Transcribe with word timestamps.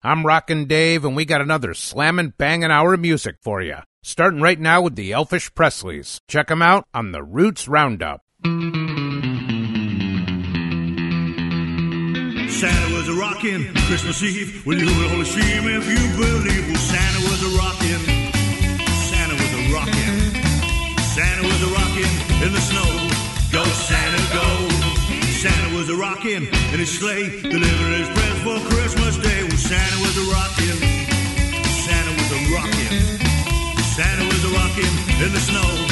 I'm 0.00 0.24
Rockin' 0.24 0.66
Dave, 0.66 1.04
and 1.04 1.16
we 1.16 1.24
got 1.24 1.40
another 1.40 1.74
slammin' 1.74 2.32
bangin' 2.38 2.70
hour 2.70 2.94
of 2.94 3.00
music 3.00 3.34
for 3.42 3.60
you. 3.60 3.78
Starting 4.04 4.40
right 4.40 4.60
now 4.60 4.80
with 4.80 4.94
the 4.94 5.12
Elfish 5.12 5.52
Presleys. 5.54 6.20
Check 6.28 6.52
'em 6.52 6.62
out 6.62 6.84
on 6.94 7.10
the 7.10 7.24
Roots 7.24 7.66
Roundup. 7.66 8.20
Santa 8.44 8.60
was 12.94 13.08
a 13.08 13.14
rockin' 13.14 13.74
Christmas 13.88 14.22
Eve. 14.22 14.64
Well, 14.64 14.78
you 14.78 14.88
only 15.10 15.24
see 15.24 15.42
him 15.42 15.66
if 15.66 15.88
you 15.88 15.98
believe. 16.16 16.68
Well, 16.68 16.76
Santa 16.76 17.18
was 17.28 17.42
a 17.42 17.48
rockin'. 17.58 17.98
Santa 19.10 19.34
was 19.34 19.52
a 19.52 19.72
rockin'. 19.74 20.20
Santa 21.16 21.42
was 21.42 21.60
a 21.60 21.66
rockin' 21.74 22.44
in 22.46 22.52
the 22.52 22.60
snow. 22.60 23.07
Santa 25.38 25.76
was 25.76 25.88
a 25.88 25.94
rockin' 25.94 26.48
in 26.48 26.80
his 26.80 26.98
sleigh, 26.98 27.28
delivering 27.42 27.92
his 27.92 28.08
presents 28.08 28.42
for 28.42 28.58
Christmas 28.74 29.16
Day. 29.18 29.44
Well, 29.44 29.56
Santa 29.56 29.98
was 30.00 30.16
a 30.18 30.32
rockin'. 30.32 30.78
Santa 31.86 32.10
was 32.10 32.30
a 32.32 32.40
rockin'. 32.52 33.18
Santa 33.94 34.24
was 34.24 34.44
a 34.44 34.48
rockin' 34.48 35.24
in 35.24 35.32
the 35.32 35.38
snow. 35.38 35.87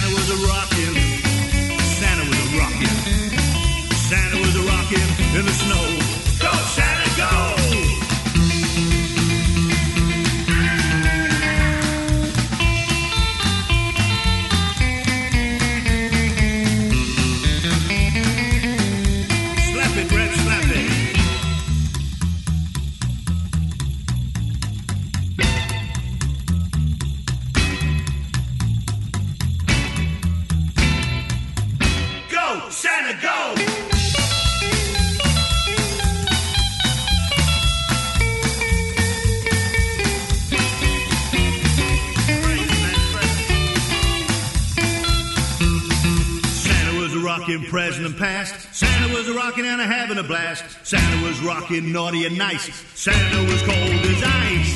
present 47.93 48.07
and 48.07 48.17
past. 48.17 48.73
Santa 48.73 49.13
was 49.13 49.29
a 49.29 49.33
rockin' 49.33 49.65
and 49.65 49.79
a 49.79 49.85
having 49.85 50.17
a 50.17 50.23
blast. 50.23 50.63
Santa 50.83 51.23
was 51.23 51.39
rockin' 51.41 51.91
naughty 51.91 52.25
and 52.25 52.35
nice. 52.35 52.73
Santa 52.95 53.43
was 53.51 53.61
cold 53.61 53.77
as 53.77 54.23
ice. 54.25 54.73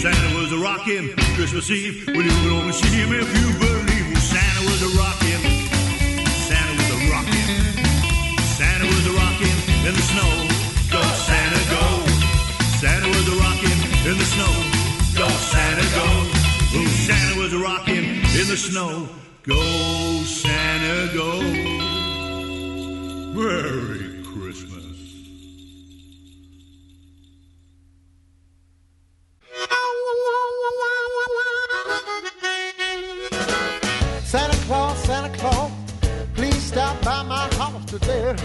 Santa 0.00 0.38
was 0.40 0.52
a 0.52 0.56
rockin' 0.56 1.12
Christmas 1.36 1.70
Eve 1.70 2.06
when 2.06 2.24
you 2.24 2.30
could 2.40 2.52
only 2.52 2.72
see 2.72 2.88
him 2.88 3.12
if 3.12 3.28
you 3.36 3.46
believe. 3.60 4.16
Santa 4.32 4.62
was 4.64 4.80
a 4.80 4.90
rockin'. 4.96 5.42
Santa 6.48 6.74
was 6.80 6.88
a 6.96 7.00
rockin'. 7.12 7.48
Santa 8.56 8.86
was 8.86 9.04
a 9.12 9.14
rockin' 9.20 9.58
in 9.84 9.92
the 9.92 10.06
snow. 10.08 10.30
Go 10.88 11.02
Santa 11.28 11.60
go. 11.68 11.84
Santa 12.80 13.08
was 13.12 13.28
a 13.28 13.36
rockin' 13.44 13.80
in 14.08 14.16
the 14.16 14.24
snow. 14.24 14.52
Go 15.20 15.28
Santa 15.52 15.84
go. 15.92 16.08
Oh, 16.72 16.86
Santa 17.04 17.40
was 17.42 17.52
a 17.52 17.58
rockin' 17.58 18.04
in 18.40 18.46
the 18.48 18.56
snow. 18.56 19.08
Go 19.42 19.54
Santa 20.24 21.14
go. 21.14 21.40
Merry 23.32 24.22
Christmas. 24.22 24.84
Santa 34.24 34.56
Claus, 34.66 34.98
Santa 35.04 35.30
Claus, 35.38 35.72
please 36.34 36.62
stop 36.62 37.02
by 37.02 37.22
my 37.22 37.48
house 37.54 37.84
today. 37.86 38.36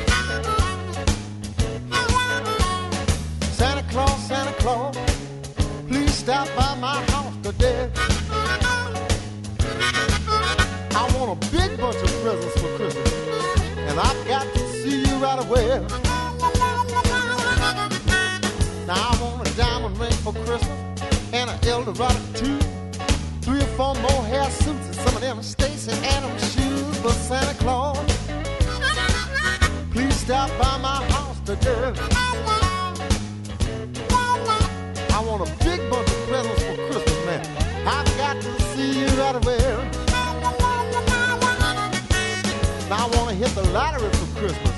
Santa 3.51 3.83
Claus, 3.89 4.27
Santa 4.27 4.53
Claus, 4.59 4.95
please 5.89 6.13
stop 6.13 6.47
by 6.55 6.73
my 6.79 7.03
house 7.11 7.35
today. 7.43 8.14
Bunch 11.91 12.01
of 12.01 12.21
presents 12.23 12.59
for 12.59 12.77
Christmas, 12.77 13.13
and 13.77 13.99
I've 13.99 14.27
got 14.27 14.51
to 14.55 14.59
see 14.73 15.01
you 15.01 15.15
right 15.17 15.37
away. 15.37 15.67
Now 18.87 18.95
I 18.95 19.19
want 19.21 19.47
a 19.47 19.55
diamond 19.55 19.95
ring 19.99 20.11
for 20.23 20.33
Christmas 20.33 20.79
and 21.31 21.47
an 21.47 21.59
Eldorado 21.67 22.19
too. 22.33 22.57
Three 23.41 23.59
or 23.59 23.71
four 23.77 23.93
more 23.93 24.23
hair 24.23 24.49
suits 24.49 24.87
and 24.87 24.95
some 24.95 25.15
of 25.15 25.21
them 25.21 25.43
Stacy 25.43 25.91
Adams 26.07 26.55
shoes. 26.55 26.97
for 27.01 27.11
Santa 27.11 27.53
Claus, 27.59 27.99
please 29.91 30.15
stop 30.15 30.49
by 30.57 30.77
my 30.79 31.03
house 31.13 31.39
today. 31.41 32.34
Lottery 43.75 44.09
for 44.11 44.39
Christmas, 44.39 44.73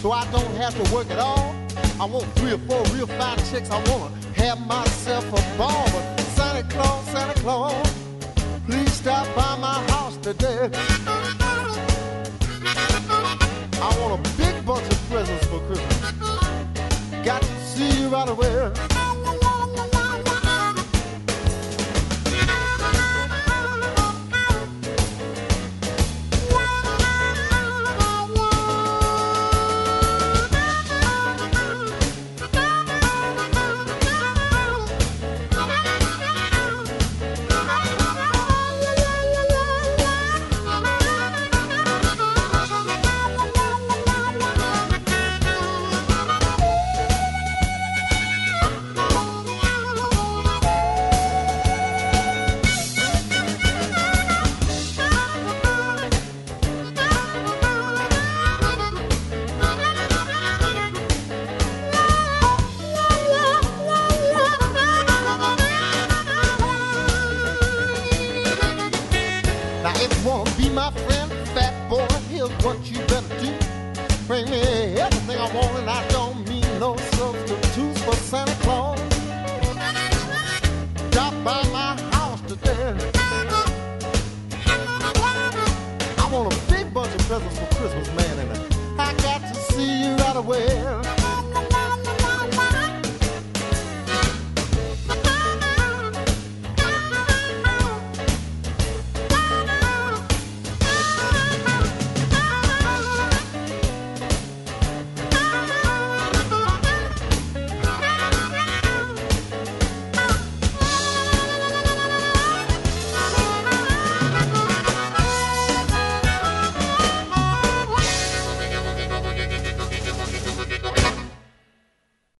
so 0.00 0.10
I 0.10 0.24
don't 0.30 0.54
have 0.56 0.74
to 0.82 0.94
work 0.94 1.10
at 1.10 1.18
all. 1.18 1.54
I 2.00 2.06
want 2.06 2.24
three 2.36 2.54
or 2.54 2.58
four 2.66 2.82
real 2.94 3.06
fine 3.06 3.36
chicks. 3.50 3.68
I 3.70 3.76
want 3.90 4.10
to 4.22 4.42
have 4.42 4.58
myself 4.66 5.26
a 5.28 5.58
ball. 5.58 5.84
But 5.92 6.20
Santa 6.36 6.66
Claus, 6.74 7.04
Santa 7.08 7.38
Claus, 7.40 7.94
please 8.64 8.90
stop 8.90 9.26
by 9.36 9.54
my 9.60 9.78
house 9.92 10.16
today. 10.16 10.70
I 13.86 13.88
want 14.00 14.26
a 14.26 14.30
big 14.38 14.64
bunch 14.64 14.86
of 14.94 14.98
presents 15.10 15.46
for 15.48 15.60
Christmas. 15.66 16.12
Got 17.26 17.42
to 17.42 17.60
see 17.66 18.00
you 18.00 18.08
right 18.08 18.30
away. 18.30 18.72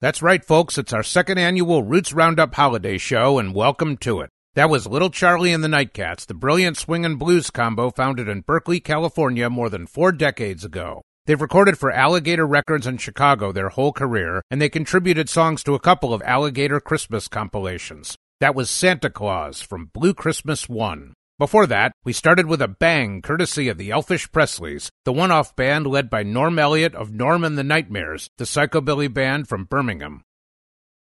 That's 0.09 0.23
right, 0.23 0.43
folks. 0.43 0.79
It's 0.79 0.95
our 0.95 1.03
second 1.03 1.37
annual 1.37 1.83
Roots 1.83 2.15
Roundup 2.15 2.55
holiday 2.55 2.97
show, 2.97 3.39
and 3.39 3.55
welcome 3.55 3.99
to 3.99 4.23
it. 4.23 4.31
That 4.55 4.71
was 4.71 4.87
Little 4.87 5.11
Charlie 5.11 5.53
and 5.53 5.63
the 5.63 5.69
Nightcats, 5.69 6.25
the 6.25 6.33
brilliant 6.33 6.79
swing 6.79 7.05
and 7.05 7.19
blues 7.19 7.51
combo 7.51 7.91
founded 7.91 8.27
in 8.27 8.41
Berkeley, 8.41 8.81
California 8.81 9.51
more 9.51 9.69
than 9.69 9.87
four 9.87 10.13
decades 10.13 10.65
ago. 10.65 11.03
They've 11.27 11.39
recorded 11.39 11.77
for 11.77 11.93
Alligator 11.93 12.47
Records 12.47 12.87
in 12.87 12.97
Chicago 12.97 13.53
their 13.53 13.69
whole 13.69 13.93
career, 13.93 14.41
and 14.51 14.63
they 14.63 14.71
contributed 14.71 15.29
songs 15.29 15.63
to 15.65 15.75
a 15.75 15.79
couple 15.79 16.15
of 16.15 16.23
Alligator 16.23 16.81
Christmas 16.81 17.29
compilations. 17.29 18.17
That 18.41 18.55
was 18.55 18.71
Santa 18.71 19.11
Claus 19.11 19.61
from 19.61 19.91
Blue 19.93 20.15
Christmas 20.15 20.71
1. 20.71 21.13
Before 21.39 21.69
that, 21.69 21.93
we 22.05 22.13
started 22.13 22.47
with 22.47 22.61
a 22.61 22.67
bang 22.67 23.23
courtesy 23.23 23.69
of 23.69 23.79
the 23.79 23.93
Elfish 23.93 24.29
Presleys, 24.33 24.91
the 25.05 25.13
one 25.13 25.31
off 25.31 25.55
band 25.55 25.87
led 25.87 26.11
by 26.11 26.25
Norm 26.25 26.59
Elliott 26.59 26.97
of 26.97 27.13
Norm 27.13 27.45
and 27.45 27.57
the 27.57 27.63
Nightmares, 27.63 28.29
the 28.39 28.45
psychobilly 28.45 29.13
band 29.13 29.49
from 29.49 29.65
Birmingham. 29.65 30.25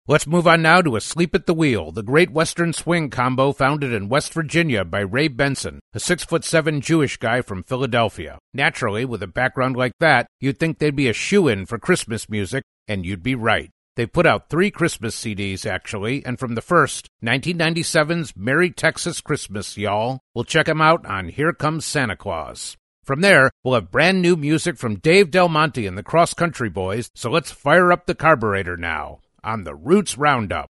Let's 0.07 0.27
move 0.27 0.45
on 0.47 0.61
now 0.61 0.83
to 0.83 0.95
Asleep 0.95 1.33
at 1.33 1.47
the 1.47 1.55
Wheel, 1.55 1.91
the 1.91 2.03
great 2.03 2.29
Western 2.29 2.71
swing 2.71 3.09
combo 3.09 3.51
founded 3.51 3.91
in 3.91 4.09
West 4.09 4.31
Virginia 4.31 4.85
by 4.85 4.99
Ray 4.99 5.27
Benson, 5.27 5.79
a 5.95 5.99
six 5.99 6.23
foot 6.23 6.45
seven 6.45 6.81
Jewish 6.81 7.17
guy 7.17 7.41
from 7.41 7.63
Philadelphia. 7.63 8.37
Naturally, 8.53 9.05
with 9.05 9.23
a 9.23 9.27
background 9.27 9.75
like 9.75 9.93
that, 9.99 10.27
you'd 10.39 10.59
think 10.59 10.77
they'd 10.77 10.95
be 10.95 11.09
a 11.09 11.13
shoe 11.13 11.47
in 11.47 11.65
for 11.65 11.79
Christmas 11.79 12.29
music, 12.29 12.63
and 12.87 13.07
you'd 13.07 13.23
be 13.23 13.33
right. 13.33 13.71
They 13.97 14.05
put 14.05 14.27
out 14.27 14.47
three 14.47 14.69
Christmas 14.69 15.19
CDs, 15.19 15.65
actually, 15.65 16.23
and 16.23 16.37
from 16.37 16.53
the 16.53 16.61
first, 16.61 17.09
1997's 17.23 18.37
Merry 18.37 18.69
Texas 18.69 19.21
Christmas, 19.21 19.75
y'all, 19.75 20.19
we'll 20.35 20.43
check 20.43 20.69
'em 20.69 20.79
out 20.79 21.03
on 21.07 21.29
Here 21.29 21.51
Comes 21.51 21.83
Santa 21.83 22.15
Claus. 22.15 22.77
From 23.03 23.21
there, 23.21 23.49
we'll 23.63 23.73
have 23.73 23.89
brand 23.89 24.21
new 24.21 24.35
music 24.35 24.77
from 24.77 24.99
Dave 24.99 25.31
Del 25.31 25.49
Monte 25.49 25.87
and 25.87 25.97
the 25.97 26.03
Cross 26.03 26.35
Country 26.35 26.69
Boys, 26.69 27.09
so 27.15 27.31
let's 27.31 27.49
fire 27.49 27.91
up 27.91 28.05
the 28.05 28.13
carburetor 28.13 28.77
now 28.77 29.21
on 29.43 29.63
the 29.63 29.73
Roots 29.73 30.15
Roundup. 30.15 30.69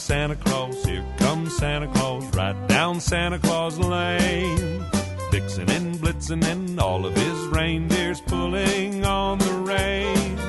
Comes 0.00 0.06
Santa 0.06 0.36
Claus, 0.36 0.84
here 0.84 1.04
comes 1.18 1.56
Santa 1.56 1.86
Claus, 1.88 2.24
right 2.34 2.68
down 2.68 3.00
Santa 3.00 3.38
Claus 3.38 3.78
Lane. 3.78 4.82
Vixen 5.30 5.68
and 5.70 5.96
Blitzen 5.96 6.42
and 6.44 6.80
all 6.80 7.04
of 7.04 7.14
his 7.14 7.38
reindeers 7.48 8.20
pulling 8.22 9.04
on 9.04 9.38
the 9.38 9.52
rein. 9.52 10.39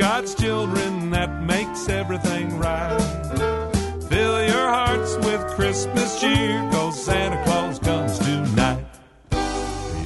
God's 0.00 0.34
children, 0.34 1.10
that 1.10 1.42
makes 1.42 1.90
everything 1.90 2.58
right. 2.58 2.98
Fill 4.08 4.46
your 4.46 4.66
hearts 4.66 5.14
with 5.16 5.46
Christmas 5.54 6.18
cheer, 6.18 6.66
cause 6.72 7.04
Santa 7.04 7.44
Claus 7.44 7.78
comes 7.80 8.18
tonight. 8.18 8.82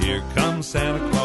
Here 0.01 0.25
comes 0.35 0.67
Santa 0.67 0.99
Claus, 1.11 1.24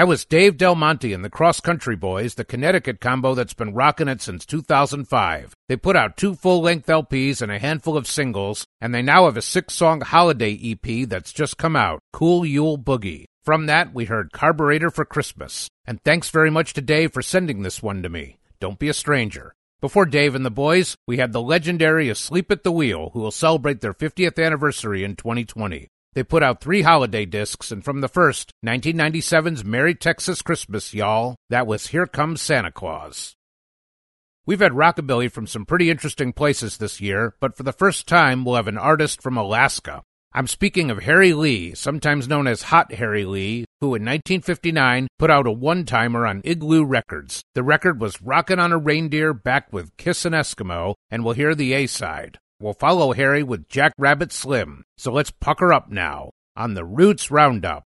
That 0.00 0.08
was 0.08 0.24
Dave 0.24 0.56
Del 0.56 0.76
Monte 0.76 1.12
and 1.12 1.22
the 1.22 1.28
Cross 1.28 1.60
Country 1.60 1.94
Boys, 1.94 2.36
the 2.36 2.42
Connecticut 2.42 3.00
combo 3.02 3.34
that's 3.34 3.52
been 3.52 3.74
rocking 3.74 4.08
it 4.08 4.22
since 4.22 4.46
2005. 4.46 5.54
They 5.68 5.76
put 5.76 5.94
out 5.94 6.16
two 6.16 6.34
full 6.34 6.62
length 6.62 6.86
LPs 6.86 7.42
and 7.42 7.52
a 7.52 7.58
handful 7.58 7.98
of 7.98 8.06
singles, 8.06 8.64
and 8.80 8.94
they 8.94 9.02
now 9.02 9.26
have 9.26 9.36
a 9.36 9.42
six 9.42 9.74
song 9.74 10.00
holiday 10.00 10.58
EP 10.64 11.06
that's 11.06 11.34
just 11.34 11.58
come 11.58 11.76
out 11.76 12.00
Cool 12.14 12.46
Yule 12.46 12.78
Boogie. 12.78 13.26
From 13.44 13.66
that, 13.66 13.92
we 13.92 14.06
heard 14.06 14.32
Carburetor 14.32 14.88
for 14.88 15.04
Christmas. 15.04 15.68
And 15.84 16.02
thanks 16.02 16.30
very 16.30 16.50
much 16.50 16.72
to 16.72 16.80
Dave 16.80 17.12
for 17.12 17.20
sending 17.20 17.60
this 17.60 17.82
one 17.82 18.02
to 18.02 18.08
me. 18.08 18.38
Don't 18.58 18.78
be 18.78 18.88
a 18.88 18.94
stranger. 18.94 19.52
Before 19.82 20.06
Dave 20.06 20.34
and 20.34 20.46
the 20.46 20.50
boys, 20.50 20.96
we 21.06 21.18
had 21.18 21.34
the 21.34 21.42
legendary 21.42 22.08
Asleep 22.08 22.50
at 22.50 22.64
the 22.64 22.72
Wheel, 22.72 23.10
who 23.12 23.20
will 23.20 23.30
celebrate 23.30 23.82
their 23.82 23.92
50th 23.92 24.42
anniversary 24.42 25.04
in 25.04 25.14
2020. 25.14 25.88
They 26.14 26.24
put 26.24 26.42
out 26.42 26.60
three 26.60 26.82
holiday 26.82 27.24
discs, 27.24 27.70
and 27.70 27.84
from 27.84 28.00
the 28.00 28.08
first, 28.08 28.50
1997's 28.66 29.64
Merry 29.64 29.94
Texas 29.94 30.42
Christmas, 30.42 30.92
y'all, 30.92 31.36
that 31.50 31.68
was 31.68 31.88
Here 31.88 32.06
Comes 32.06 32.42
Santa 32.42 32.72
Claus. 32.72 33.36
We've 34.44 34.58
had 34.58 34.72
rockabilly 34.72 35.30
from 35.30 35.46
some 35.46 35.64
pretty 35.64 35.88
interesting 35.88 36.32
places 36.32 36.78
this 36.78 37.00
year, 37.00 37.34
but 37.38 37.56
for 37.56 37.62
the 37.62 37.72
first 37.72 38.08
time, 38.08 38.44
we'll 38.44 38.56
have 38.56 38.66
an 38.66 38.76
artist 38.78 39.22
from 39.22 39.36
Alaska. 39.36 40.02
I'm 40.32 40.48
speaking 40.48 40.90
of 40.90 41.04
Harry 41.04 41.32
Lee, 41.32 41.74
sometimes 41.74 42.26
known 42.26 42.48
as 42.48 42.62
Hot 42.62 42.92
Harry 42.94 43.24
Lee, 43.24 43.64
who 43.80 43.94
in 43.94 44.02
1959 44.02 45.06
put 45.16 45.30
out 45.30 45.46
a 45.46 45.52
one 45.52 45.84
timer 45.84 46.26
on 46.26 46.40
Igloo 46.42 46.84
Records. 46.84 47.42
The 47.54 47.62
record 47.62 48.00
was 48.00 48.20
Rockin' 48.20 48.58
on 48.58 48.72
a 48.72 48.78
Reindeer 48.78 49.32
backed 49.32 49.72
with 49.72 49.96
Kiss 49.96 50.18
Kissin' 50.22 50.32
Eskimo, 50.32 50.94
and 51.08 51.24
we'll 51.24 51.34
hear 51.34 51.54
the 51.54 51.72
A 51.72 51.86
side. 51.86 52.38
We'll 52.62 52.74
follow 52.74 53.14
Harry 53.14 53.42
with 53.42 53.70
Jack 53.70 53.94
Rabbit 53.96 54.32
Slim, 54.32 54.84
so 54.98 55.10
let's 55.10 55.30
pucker 55.30 55.72
up 55.72 55.90
now 55.90 56.32
on 56.54 56.74
the 56.74 56.84
Roots 56.84 57.30
Roundup. 57.30 57.84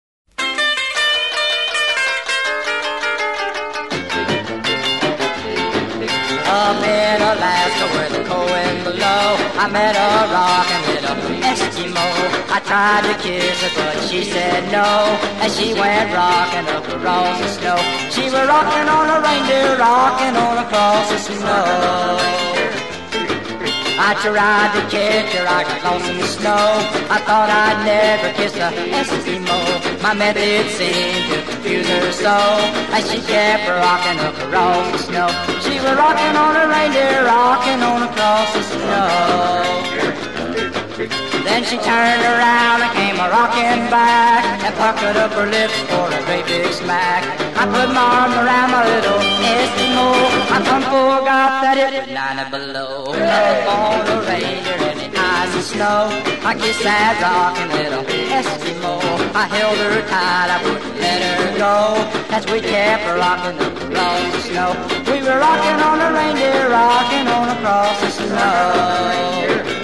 Up 6.47 6.77
in 6.79 7.17
Alaska 7.19 7.85
where 7.91 8.09
the 8.15 8.23
cold 8.29 8.49
wind 8.49 8.83
blow, 8.85 9.35
I 9.59 9.67
met 9.67 9.91
a 9.91 10.07
rockin' 10.31 10.83
little 10.87 11.19
Eskimo. 11.51 12.07
I 12.47 12.59
tried 12.63 13.11
to 13.11 13.15
kiss 13.21 13.61
her, 13.63 13.71
but 13.75 14.07
she 14.07 14.23
said 14.23 14.71
no. 14.71 14.87
And 15.43 15.51
she 15.51 15.73
went 15.73 16.13
rockin' 16.13 16.67
up 16.71 16.87
across 16.87 17.41
the 17.41 17.47
snow. 17.59 17.75
She 18.09 18.23
was 18.23 18.47
rockin' 18.47 18.87
on 18.87 19.09
a 19.09 19.19
reindeer, 19.19 19.75
rockin' 19.77 20.37
on 20.37 20.63
across 20.63 21.11
the 21.11 21.17
snow. 21.19 22.60
I 24.03 24.15
tried 24.15 24.73
to 24.73 24.81
catch 24.89 25.31
her, 25.37 25.47
I 25.47 25.61
got 25.61 25.83
lost 25.85 26.09
in 26.09 26.17
the 26.17 26.25
snow. 26.25 26.57
I 27.05 27.21
thought 27.21 27.53
I'd 27.53 27.85
never 27.85 28.33
kiss 28.33 28.57
a 28.57 28.73
Eskimo. 28.97 29.61
My 30.01 30.15
method 30.15 30.71
seemed 30.73 31.29
to 31.29 31.43
confuse 31.45 31.85
her 31.87 32.11
so. 32.11 32.33
And 32.97 33.05
she 33.05 33.21
kept 33.21 33.69
rocking 33.69 34.17
across 34.17 34.89
the 34.91 34.97
snow. 35.05 35.29
She 35.61 35.77
was 35.77 35.93
rocking 36.01 36.35
on 36.35 36.55
a 36.57 36.65
reindeer, 36.67 37.25
rocking 37.25 37.83
on 37.83 38.01
across 38.09 38.51
the 38.57 38.63
snow. 38.73 39.21
Then 41.43 41.63
she 41.63 41.77
turned 41.77 42.23
around 42.23 42.81
and 42.85 42.93
came 42.93 43.17
a 43.17 43.27
rocking 43.29 43.89
back 43.89 44.45
and 44.63 44.73
puckered 44.75 45.17
up 45.17 45.31
her 45.33 45.47
lips 45.47 45.77
for 45.89 46.07
a 46.07 46.21
great 46.25 46.45
big 46.45 46.71
smack. 46.73 47.25
I 47.57 47.65
put 47.65 47.89
my 47.93 48.01
arm 48.01 48.33
around 48.33 48.69
my 48.71 48.85
little 48.85 49.19
Eskimo. 49.19 50.07
I 50.53 50.57
come 50.65 50.83
forgot 50.85 51.61
that 51.65 51.77
it 51.77 51.89
was 51.97 52.09
nine 52.13 52.45
below. 52.49 53.13
Up 53.13 53.67
on 53.73 54.05
a 54.05 54.17
reindeer 54.29 54.81
in 54.89 54.97
the 55.01 55.09
ice 55.17 55.53
and 55.57 55.65
snow. 55.65 56.13
I 56.45 56.53
kissed 56.53 56.83
that 56.83 57.17
rocking 57.21 57.69
little 57.73 58.05
Eskimo. 58.05 59.01
I 59.33 59.45
held 59.49 59.77
her 59.81 60.01
tight, 60.09 60.49
I 60.53 60.57
wouldn't 60.61 60.95
let 61.01 61.21
her 61.25 61.57
go. 61.57 61.75
As 62.29 62.45
we 62.51 62.61
kept 62.61 63.05
rocking 63.17 63.57
across 63.57 64.25
the 64.33 64.41
snow. 64.49 64.69
We 65.09 65.21
were 65.25 65.39
rocking 65.41 65.79
on 65.81 65.97
a 66.05 66.09
reindeer, 66.13 66.69
rocking 66.69 67.27
on 67.27 67.49
across 67.57 67.99
the 68.01 68.09
snow. 68.09 69.80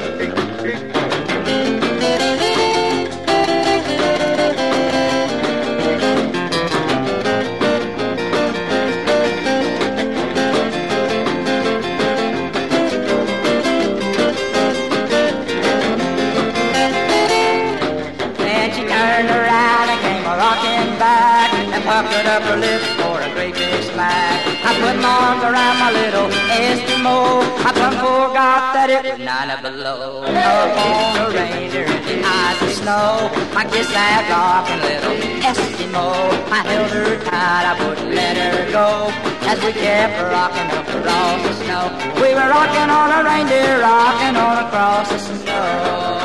Around 25.48 25.80
my 25.80 25.92
little 25.92 26.27
Eskimo. 26.51 27.39
I 27.63 27.72
plumb 27.72 27.96
forgot 27.96 28.75
that 28.75 28.89
it 28.92 29.04
was 29.08 29.20
nine 29.20 29.51
below. 29.63 30.24
Up 30.27 30.75
on 30.84 31.10
the 31.16 31.25
reindeer 31.32 31.88
in 31.88 32.04
the 32.04 32.18
ice 32.20 32.62
and 32.62 32.75
snow. 32.75 33.32
I 33.56 33.63
kissed 33.72 33.94
that 33.96 34.27
rocking 34.27 34.82
little 34.84 35.16
Eskimo. 35.39 36.08
I 36.51 36.60
held 36.68 36.92
her 36.92 37.16
tight, 37.24 37.66
I 37.72 37.74
wouldn't 37.80 38.12
let 38.12 38.36
her 38.36 38.72
go. 38.75 39.08
As 39.48 39.58
we 39.63 39.72
kept 39.72 40.20
rocking 40.36 40.68
up 40.75 40.88
across 40.92 41.39
the 41.48 41.54
snow. 41.63 41.84
We 42.20 42.36
were 42.36 42.50
rocking 42.51 42.89
on 42.92 43.08
a 43.16 43.20
reindeer, 43.24 43.80
rocking 43.80 44.36
on 44.36 44.56
across 44.68 45.08
the 45.08 45.20
snow. 45.20 46.20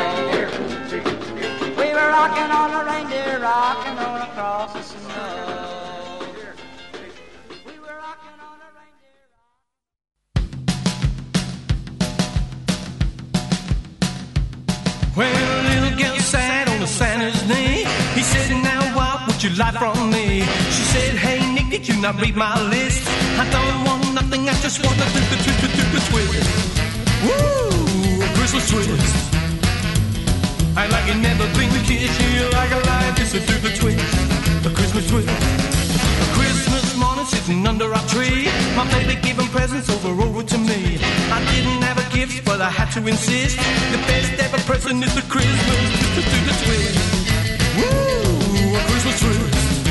We 1.78 1.88
were 1.94 2.10
rocking 2.10 2.50
on 2.50 2.68
a 2.74 2.82
reindeer, 2.90 3.38
rocking 3.38 3.98
on 4.02 4.18
across 4.26 4.72
the 4.72 4.81
snow. 4.81 4.81
Life 19.50 19.74
from 19.74 20.10
me. 20.10 20.42
She 20.70 20.82
said, 20.94 21.14
Hey 21.18 21.40
Nick, 21.54 21.70
did 21.70 21.88
you 21.88 22.00
not 22.00 22.20
read 22.20 22.36
my 22.36 22.54
list? 22.70 23.02
I 23.38 23.44
don't 23.50 23.84
want 23.84 24.14
nothing, 24.14 24.48
I 24.48 24.54
just 24.62 24.78
want 24.84 24.94
to 24.94 25.06
do 25.10 25.20
the 25.30 25.38
twist, 25.42 25.60
the, 25.62 25.68
the 25.94 26.00
twist. 26.10 26.50
Woo, 27.26 28.22
a 28.22 28.28
Christmas 28.38 28.70
twist. 28.70 29.32
I 30.76 30.86
like 30.86 31.06
it 31.10 31.18
never 31.18 31.46
been 31.58 31.70
kissed 31.84 32.20
you 32.22 32.48
like 32.52 32.70
a 32.70 32.80
just 33.16 33.34
to 33.34 33.40
do 33.40 33.58
the 33.66 33.74
twist, 33.74 34.66
a 34.66 34.70
Christmas 34.70 35.10
twist. 35.10 35.28
A 35.28 36.26
Christmas 36.38 36.96
morning 36.96 37.26
sitting 37.26 37.66
under 37.66 37.92
our 37.92 38.06
tree, 38.08 38.46
my 38.76 38.86
baby 38.92 39.20
giving 39.20 39.48
presents 39.48 39.90
over 39.90 40.22
over 40.22 40.42
to 40.42 40.58
me. 40.58 40.98
I 41.34 41.38
didn't 41.50 41.82
have 41.82 41.98
a 41.98 42.06
gift, 42.14 42.44
but 42.44 42.60
I 42.60 42.70
had 42.70 42.90
to 42.94 43.00
insist. 43.06 43.56
The 43.90 43.98
best 44.06 44.32
ever 44.38 44.62
present 44.70 45.02
is 45.02 45.14
the 45.14 45.22
Christmas, 45.22 45.82
do 46.14 46.38
the 46.46 46.54
twist. 46.62 47.22
Woo, 47.76 48.21
twist. 49.20 49.88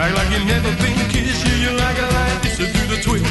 I 0.00 0.10
like 0.10 0.30
you 0.30 0.44
never 0.44 0.70
been 0.82 0.96
kissed, 1.10 1.46
you, 1.46 1.70
like 1.76 1.98
a 1.98 2.14
to 2.56 2.66
do 2.72 2.86
the 2.86 2.98
twist, 3.02 3.24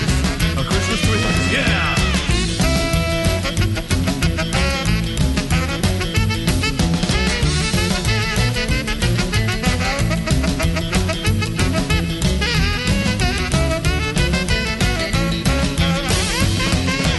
a 0.58 0.64
Christmas 0.64 1.02
twist. 1.06 1.52
Yeah. 1.52 1.96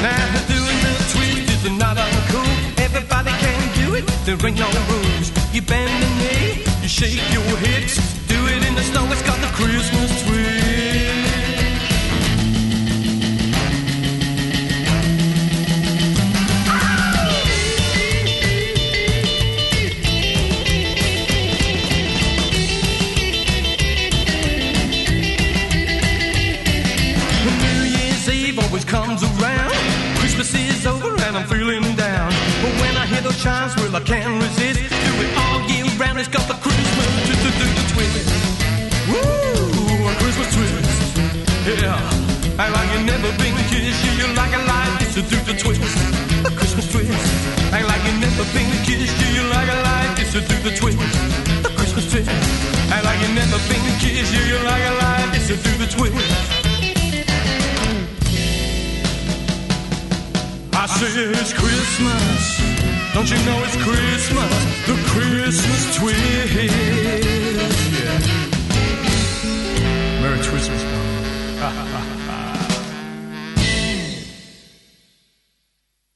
Now 0.02 0.46
doing 0.46 0.78
the 0.84 0.92
twist 1.12 1.64
is 1.64 1.78
not 1.78 1.96
uncool. 1.96 2.80
Everybody 2.80 3.30
can 3.30 3.60
do 3.74 3.94
it. 3.94 4.04
There 4.26 4.36
ain't 4.46 4.58
no 4.58 4.68
rules. 4.90 5.32
You 5.54 5.62
bend 5.62 6.02
the 6.02 6.08
knee, 6.18 6.64
shake 6.94 7.32
your 7.32 7.56
hips. 7.56 7.96
Do 8.28 8.46
it 8.46 8.64
in 8.64 8.74
the 8.76 8.82
snow. 8.82 9.04
It's 9.10 9.22
got 9.22 9.40
the 9.40 9.48
Christmas 9.48 10.22
twist. 10.22 10.63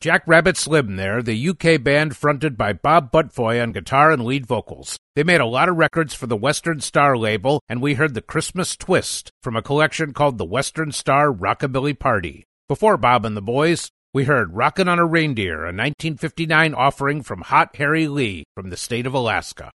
Jack 0.09 0.27
Rabbit 0.27 0.57
Slim 0.57 0.97
there, 0.97 1.23
the 1.23 1.51
UK 1.51 1.85
band 1.85 2.16
fronted 2.16 2.57
by 2.57 2.73
Bob 2.73 3.12
Butfoy 3.12 3.62
on 3.62 3.73
guitar 3.73 4.11
and 4.11 4.25
lead 4.25 4.47
vocals. 4.47 4.97
They 5.14 5.23
made 5.23 5.42
a 5.42 5.44
lot 5.44 5.68
of 5.68 5.77
records 5.77 6.14
for 6.14 6.27
the 6.27 6.35
Western 6.35 6.81
Star 6.81 7.14
label, 7.14 7.61
and 7.68 7.83
we 7.83 7.92
heard 7.92 8.14
the 8.14 8.23
Christmas 8.23 8.75
Twist 8.75 9.31
from 9.42 9.55
a 9.55 9.61
collection 9.61 10.14
called 10.14 10.38
the 10.38 10.47
Western 10.47 10.92
Star 10.92 11.31
Rockabilly 11.31 11.99
Party. 11.99 12.47
Before 12.71 12.97
Bob 12.97 13.27
and 13.27 13.37
the 13.37 13.42
Boys, 13.42 13.90
we 14.14 14.25
heard 14.25 14.55
Rockin' 14.55 14.88
on 14.88 14.99
a 14.99 15.05
Reindeer, 15.05 15.57
a 15.57 15.77
1959 15.77 16.73
offering 16.73 17.23
from 17.23 17.42
Hot 17.42 17.77
Harry 17.77 18.09
Lee 18.09 18.44
from 18.55 18.71
the 18.71 18.79
state 18.79 19.07
of 19.07 19.12
Alaska. 19.12 19.71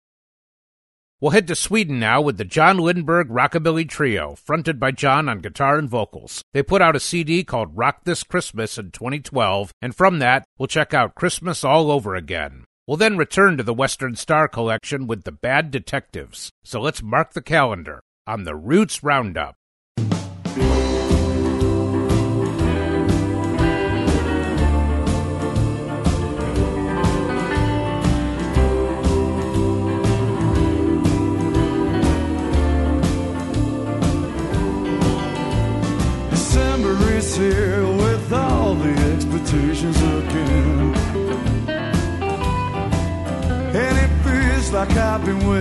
We'll 1.22 1.32
head 1.32 1.48
to 1.48 1.56
Sweden 1.56 2.00
now 2.00 2.22
with 2.22 2.38
the 2.38 2.46
John 2.46 2.78
Lindberg 2.78 3.26
Rockabilly 3.28 3.90
Trio, 3.90 4.36
fronted 4.36 4.80
by 4.80 4.92
John 4.92 5.28
on 5.28 5.40
guitar 5.40 5.78
and 5.78 5.90
vocals. 5.90 6.46
They 6.54 6.64
put 6.64 6.82
out 6.82 6.96
a 6.96 7.00
CD 7.02 7.44
called 7.44 7.76
Rock 7.76 8.06
This 8.06 8.24
Christmas 8.24 8.78
in 8.78 8.92
2012, 8.92 9.74
and 9.82 9.94
from 9.94 10.20
that, 10.20 10.46
we'll 10.58 10.68
check 10.68 10.94
out 10.94 11.16
Christmas 11.16 11.66
All 11.66 11.92
Over 11.92 12.16
Again. 12.16 12.64
We'll 12.88 12.96
then 12.96 13.18
return 13.18 13.58
to 13.58 13.64
the 13.64 13.74
Western 13.74 14.16
Star 14.16 14.48
collection 14.48 15.08
with 15.08 15.26
the 15.26 15.34
Bad 15.34 15.72
Detectives. 15.72 16.52
So 16.64 16.80
let's 16.80 17.04
mark 17.04 17.34
the 17.34 17.42
calendar 17.42 18.00
on 18.26 18.46
the 18.46 18.56
Roots 18.56 19.04
Roundup. 19.04 19.56
I've 45.20 45.26
been 45.26 45.46
waiting 45.46 45.59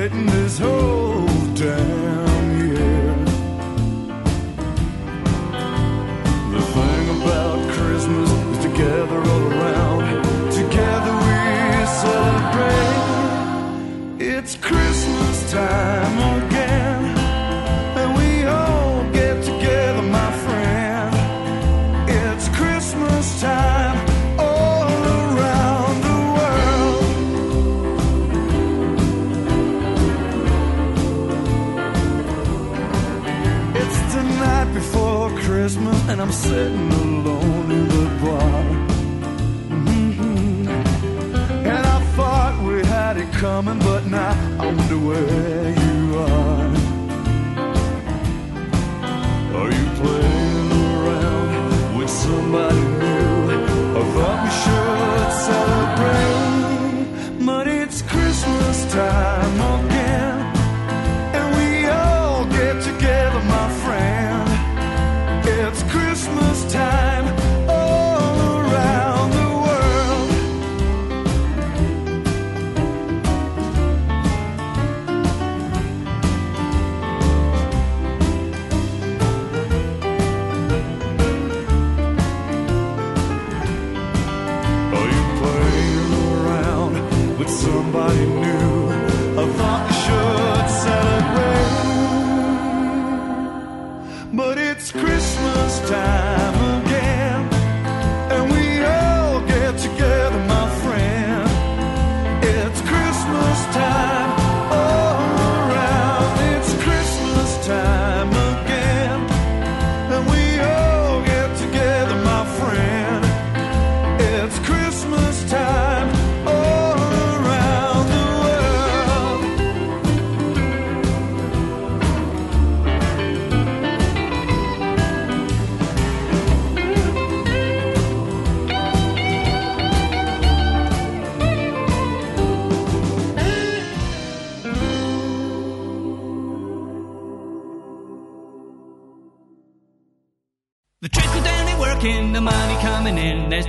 But 94.32 94.58
it's 94.58 94.92
Christmas 94.92 95.80
time 95.88 96.67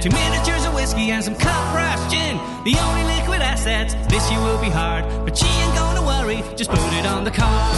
two 0.01 0.09
miniatures 0.11 0.65
of 0.65 0.73
whiskey 0.73 1.11
and 1.11 1.23
some 1.23 1.35
price 1.35 1.99
gin. 2.11 2.37
The 2.63 2.75
only 2.79 3.03
liquid 3.03 3.41
assets 3.41 3.93
this 4.07 4.31
year 4.31 4.39
will 4.39 4.61
be 4.61 4.69
hard, 4.69 5.03
but 5.25 5.37
she 5.37 5.45
ain't 5.45 5.75
gonna 5.75 6.01
worry. 6.01 6.41
Just 6.55 6.69
put 6.69 6.93
it 6.93 7.05
on 7.05 7.23
the 7.25 7.31
card. 7.31 7.75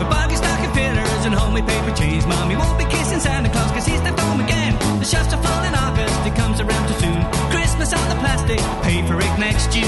The 0.00 0.06
buggy 0.08 0.36
stocking 0.36 0.72
fillers 0.72 1.24
and 1.26 1.34
homemade 1.34 1.66
paper 1.66 1.94
cheese. 1.94 2.24
Mommy 2.26 2.56
won't 2.56 2.78
be 2.78 2.86
kissing 2.86 3.20
Santa 3.20 3.50
Claus 3.50 3.70
cause 3.72 3.86
he's 3.86 4.00
left 4.00 4.18
home 4.20 4.40
again. 4.40 4.72
The 4.98 5.04
shots 5.04 5.34
are 5.34 5.42
falling 5.42 5.74
August, 5.74 6.16
it 6.26 6.34
comes 6.34 6.60
around 6.60 6.88
too 6.88 6.98
soon. 7.04 7.20
Christmas 7.50 7.92
on 7.92 8.08
the 8.08 8.16
plastic, 8.16 8.60
pay 8.82 9.06
for 9.06 9.20
it 9.20 9.38
next 9.38 9.70
June. 9.70 9.86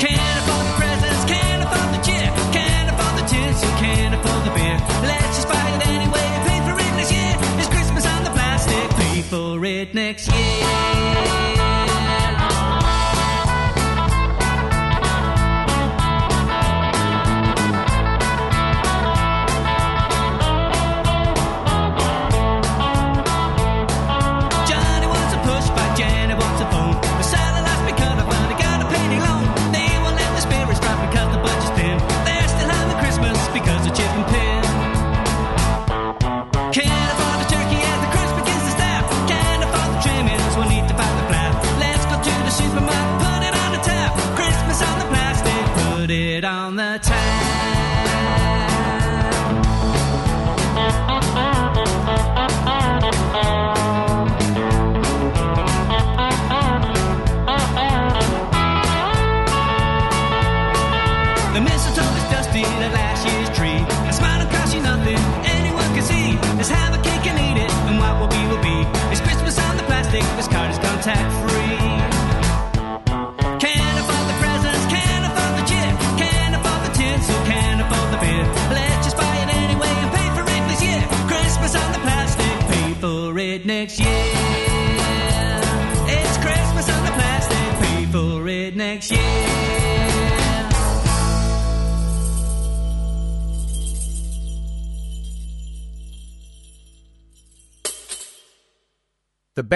Can't 0.00 0.33
next 9.92 10.32
year. 10.32 11.53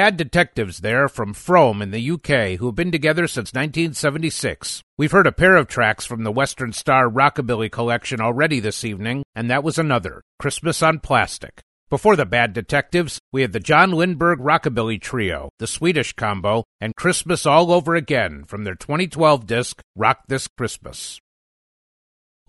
The 0.09 0.13
Bad 0.13 0.31
Detectives 0.31 0.79
there 0.79 1.07
from 1.07 1.35
Frome 1.35 1.83
in 1.83 1.91
the 1.91 2.13
UK, 2.13 2.59
who 2.59 2.65
have 2.65 2.75
been 2.75 2.91
together 2.91 3.27
since 3.27 3.53
1976. 3.53 4.83
We've 4.97 5.13
heard 5.13 5.27
a 5.27 5.33
pair 5.33 5.55
of 5.57 5.69
tracks 5.69 6.07
from 6.07 6.25
the 6.25 6.33
Western 6.33 6.73
Star 6.73 7.11
Rockabilly 7.11 7.71
collection 7.71 8.19
already 8.19 8.59
this 8.59 8.87
evening, 8.87 9.23
and 9.35 9.51
that 9.51 9.63
was 9.63 9.79
another, 9.79 10.23
Christmas 10.39 10.83
on 10.83 11.01
Plastic. 11.01 11.61
Before 11.91 12.17
the 12.17 12.25
Bad 12.25 12.55
Detectives, 12.55 13.19
we 13.35 13.43
had 13.43 13.53
the 13.53 13.61
John 13.61 13.91
Lindberg 13.91 14.39
Rockabilly 14.39 14.99
Trio, 14.99 15.51
the 15.59 15.67
Swedish 15.67 16.15
combo, 16.15 16.65
and 16.81 16.97
Christmas 16.97 17.45
All 17.45 17.71
Over 17.71 17.95
Again 17.95 18.45
from 18.45 18.65
their 18.65 18.77
2012 18.77 19.47
disc, 19.47 19.83
Rock 19.95 20.21
This 20.27 20.49
Christmas. 20.49 21.21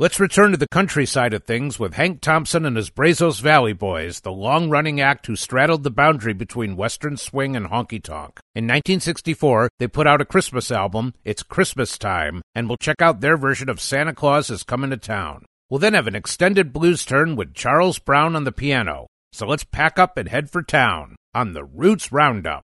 Let's 0.02 0.18
return 0.18 0.52
to 0.52 0.58
the 0.58 0.70
countryside 0.70 1.34
of 1.34 1.44
things 1.44 1.78
with 1.78 1.96
Hank 1.96 2.22
Thompson 2.22 2.66
and 2.66 2.78
his 2.78 2.90
Brazos 2.90 3.42
Valley 3.42 3.74
Boys, 3.74 4.22
the 4.22 4.32
long 4.32 4.70
running 4.70 5.02
act 5.02 5.28
who 5.28 5.36
straddled 5.36 5.84
the 5.84 5.92
boundary 5.92 6.32
between 6.32 6.78
Western 6.78 7.18
swing 7.18 7.54
and 7.54 7.66
honky 7.66 8.02
tonk. 8.02 8.40
In 8.56 8.64
1964, 8.64 9.68
they 9.78 9.88
put 9.88 10.08
out 10.08 10.22
a 10.22 10.26
Christmas 10.26 10.72
album, 10.72 11.16
It's 11.26 11.44
Christmas 11.44 11.98
Time, 11.98 12.42
and 12.56 12.70
we'll 12.70 12.78
check 12.78 13.02
out 13.02 13.20
their 13.20 13.36
version 13.36 13.68
of 13.68 13.82
Santa 13.82 14.14
Claus 14.14 14.50
is 14.50 14.64
Coming 14.64 14.92
to 14.92 14.96
Town. 14.96 15.44
We'll 15.70 15.82
then 15.82 15.96
have 15.96 16.08
an 16.08 16.16
extended 16.16 16.72
blues 16.72 17.04
turn 17.04 17.36
with 17.36 17.54
Charles 17.54 18.00
Brown 18.00 18.38
on 18.38 18.46
the 18.46 18.54
piano. 18.54 19.08
So 19.34 19.48
let's 19.48 19.66
pack 19.66 20.00
up 20.00 20.16
and 20.16 20.30
head 20.30 20.50
for 20.50 20.64
town 20.64 21.18
on 21.36 21.52
the 21.52 21.66
Roots 21.66 22.10
Roundup. 22.10 22.64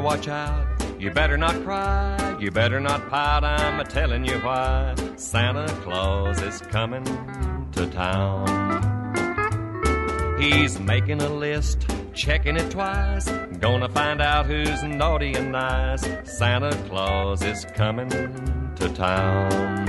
Watch 0.00 0.28
out. 0.28 0.66
You 0.98 1.10
better 1.10 1.36
not 1.36 1.62
cry. 1.62 2.36
You 2.40 2.50
better 2.50 2.80
not 2.80 3.08
pout. 3.08 3.44
I'm 3.44 3.80
a 3.80 3.84
telling 3.84 4.24
you 4.24 4.38
why. 4.40 4.94
Santa 5.16 5.66
Claus 5.82 6.40
is 6.42 6.60
coming 6.60 7.04
to 7.72 7.86
town. 7.86 8.46
He's 10.40 10.80
making 10.80 11.20
a 11.20 11.28
list, 11.28 11.86
checking 12.14 12.56
it 12.56 12.70
twice. 12.70 13.28
Gonna 13.58 13.88
find 13.88 14.22
out 14.22 14.46
who's 14.46 14.82
naughty 14.82 15.34
and 15.34 15.52
nice. 15.52 16.02
Santa 16.24 16.72
Claus 16.88 17.42
is 17.42 17.66
coming 17.74 18.08
to 18.76 18.88
town. 18.94 19.86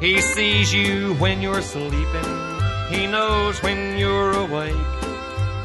He 0.00 0.20
sees 0.20 0.72
you 0.72 1.14
when 1.14 1.40
you're 1.40 1.62
sleeping. 1.62 2.46
He 2.90 3.06
knows 3.06 3.62
when 3.62 3.98
you're 3.98 4.32
awake. 4.32 4.95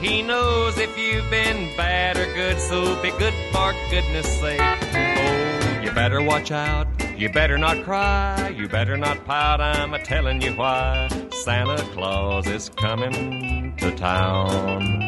He 0.02 0.24
knows 0.24 0.80
if 0.80 0.98
you've 0.98 1.30
been 1.30 1.78
bad 1.78 2.18
or 2.18 2.26
good, 2.34 2.60
so 2.60 3.00
be 3.04 3.12
good 3.20 3.36
for 3.52 3.72
goodness 3.92 4.26
sake. 4.40 4.60
Oh, 4.60 5.80
you 5.84 5.92
better 5.92 6.24
watch 6.24 6.52
out. 6.52 6.88
You 7.16 7.30
better 7.30 7.60
not 7.60 7.84
cry. 7.84 8.50
You 8.50 8.68
better 8.68 8.98
not 8.98 9.24
pout. 9.26 9.62
I'm 9.62 9.94
a 9.94 10.04
telling 10.04 10.42
you 10.42 10.54
why. 10.54 11.08
Santa 11.44 11.84
Claus 11.94 12.48
is 12.48 12.70
coming 12.70 13.76
to 13.78 13.96
town. 13.96 15.01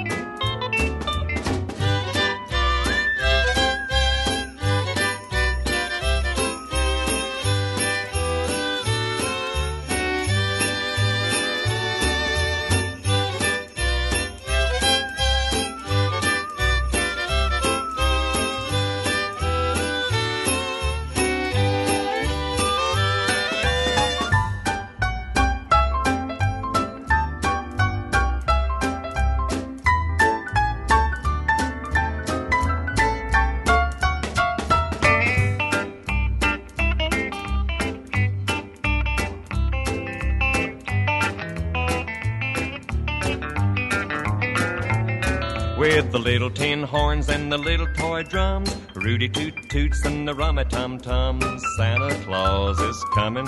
Rudy 49.24 49.52
toot 49.52 49.70
toots 49.70 50.06
and 50.06 50.28
the 50.28 50.34
rummy 50.34 50.66
tum 50.66 50.98
tums, 50.98 51.64
Santa 51.78 52.14
Claus 52.26 52.78
is 52.82 53.02
coming 53.14 53.46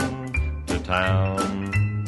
to 0.67 0.79
town. 0.79 2.05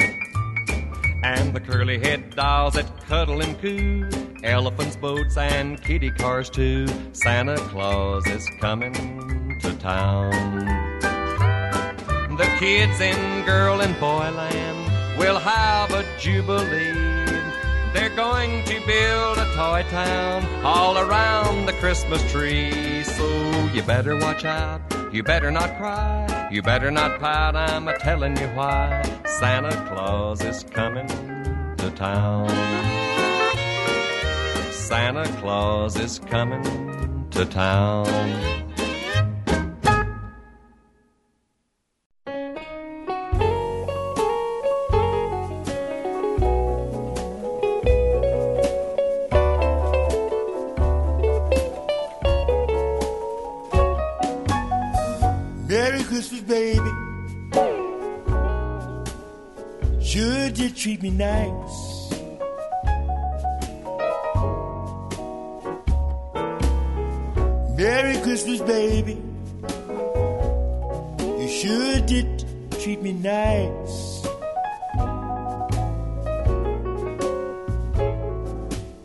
And 1.21 1.53
the 1.53 1.59
curly 1.59 1.99
head 1.99 2.33
dolls 2.33 2.75
that 2.75 2.89
cuddle 3.07 3.41
and 3.41 3.59
coo, 3.59 4.07
elephants, 4.41 4.95
boats, 4.95 5.35
and 5.35 5.83
kitty 5.83 6.11
cars 6.11 6.49
too, 6.49 6.87
Santa 7.11 7.57
Claus 7.57 8.25
is 8.27 8.47
coming 8.61 8.93
to 9.59 9.73
town. 9.79 10.65
The 12.37 12.49
kids 12.59 13.01
in 13.01 13.43
girl 13.45 13.81
and 13.81 13.99
boy 13.99 14.31
land 14.31 15.19
will 15.19 15.39
have 15.39 15.91
a 15.91 16.05
jubilee. 16.17 17.06
They're 17.97 18.15
going 18.15 18.63
to 18.65 18.79
build 18.85 19.39
a 19.39 19.51
toy 19.55 19.83
town 19.89 20.45
all 20.63 20.99
around 20.99 21.65
the 21.65 21.73
Christmas 21.73 22.21
tree. 22.31 23.03
So 23.03 23.69
you 23.73 23.81
better 23.81 24.15
watch 24.15 24.45
out. 24.45 24.81
You 25.11 25.23
better 25.23 25.49
not 25.49 25.75
cry. 25.77 26.47
You 26.51 26.61
better 26.61 26.91
not 26.91 27.19
pout. 27.19 27.55
I'm 27.55 27.87
a 27.87 27.97
telling 27.97 28.37
you 28.37 28.45
why. 28.49 29.01
Santa 29.39 29.75
Claus 29.87 30.43
is 30.43 30.63
coming 30.65 31.07
to 31.07 31.91
town. 31.95 32.49
Santa 34.71 35.25
Claus 35.39 35.97
is 35.97 36.19
coming 36.19 37.27
to 37.31 37.45
town. 37.45 38.66
Treat 60.77 61.01
me 61.01 61.09
nice. 61.09 62.11
Merry 67.75 68.21
Christmas, 68.21 68.61
baby. 68.61 69.17
You 71.19 71.47
sure 71.47 71.99
did 72.01 72.45
treat 72.79 73.01
me 73.01 73.13
nice. 73.13 74.27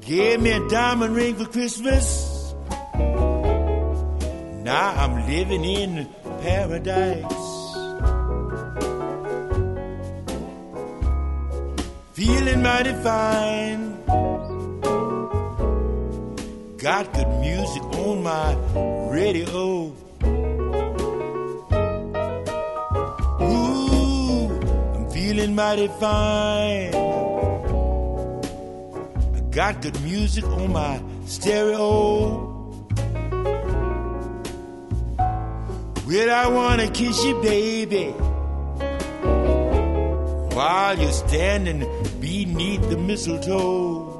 Gave 0.03 0.41
me 0.43 0.51
a 0.51 0.69
diamond 0.69 1.17
ring 1.17 1.37
for 1.37 1.47
Christmas. 1.47 2.55
Now 4.63 4.95
I'm 4.97 5.27
living 5.27 5.65
in 5.65 6.07
paradise. 6.43 7.42
Feeling 12.23 12.63
mighty 12.63 12.93
fine. 13.03 13.83
Got 16.79 17.13
good 17.15 17.29
music 17.41 17.83
on 17.99 18.23
my 18.23 18.55
radio. 19.11 19.93
Ooh, 23.43 24.47
I'm 24.95 25.11
feeling 25.11 25.57
mighty 25.57 25.89
fine. 25.89 26.95
I 29.35 29.41
got 29.51 29.83
good 29.83 30.01
music 30.03 30.45
on 30.45 30.73
my 30.73 31.03
stereo. 31.27 32.39
Well, 36.07 36.31
I 36.31 36.47
wanna 36.47 36.89
kiss 36.89 37.25
you, 37.25 37.43
baby, 37.43 38.15
while 40.55 40.99
you're 40.99 41.13
standing 41.13 41.81
beneath 42.21 42.89
the 42.91 42.97
mistletoe. 42.97 44.12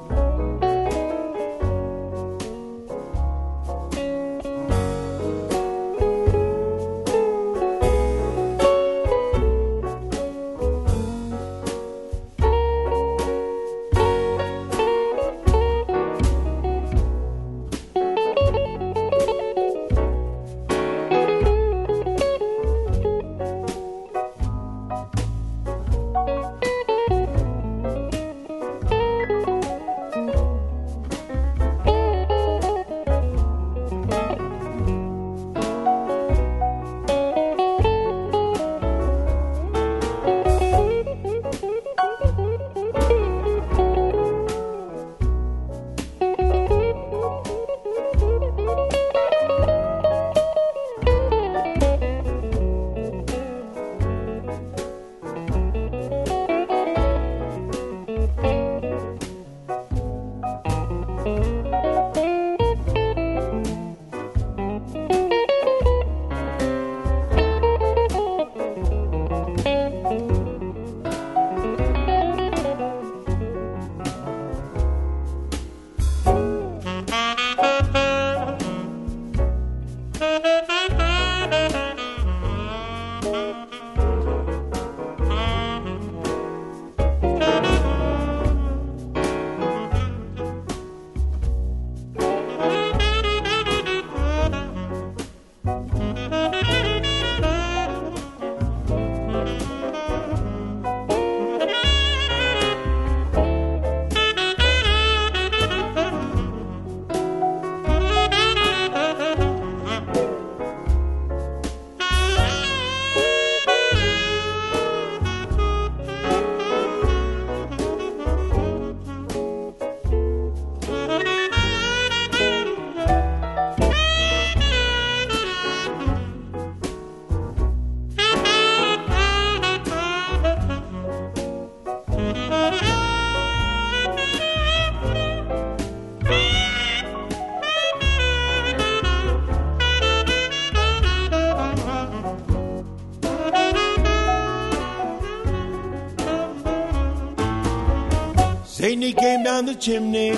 Chimney 149.83 150.31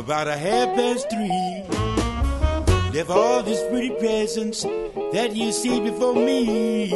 about 0.00 0.26
a 0.28 0.34
half 0.34 0.74
past 0.74 1.10
three. 1.10 1.62
Left 2.94 3.10
all 3.10 3.42
these 3.42 3.60
pretty 3.64 3.90
presents 3.90 4.62
that 5.12 5.32
you 5.34 5.52
see 5.52 5.78
before 5.80 6.14
me. 6.14 6.90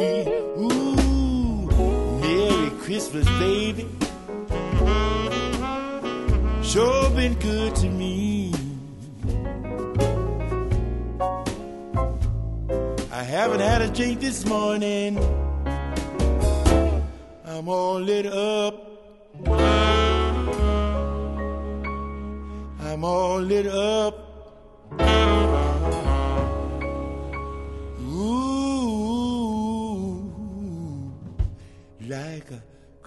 Ooh, 0.57 1.69
Merry 2.19 2.71
Christmas, 2.81 3.27
baby. 3.37 3.87
Sure 6.63 7.09
been 7.11 7.35
good 7.35 7.75
to 7.75 7.89
me. 7.89 7.98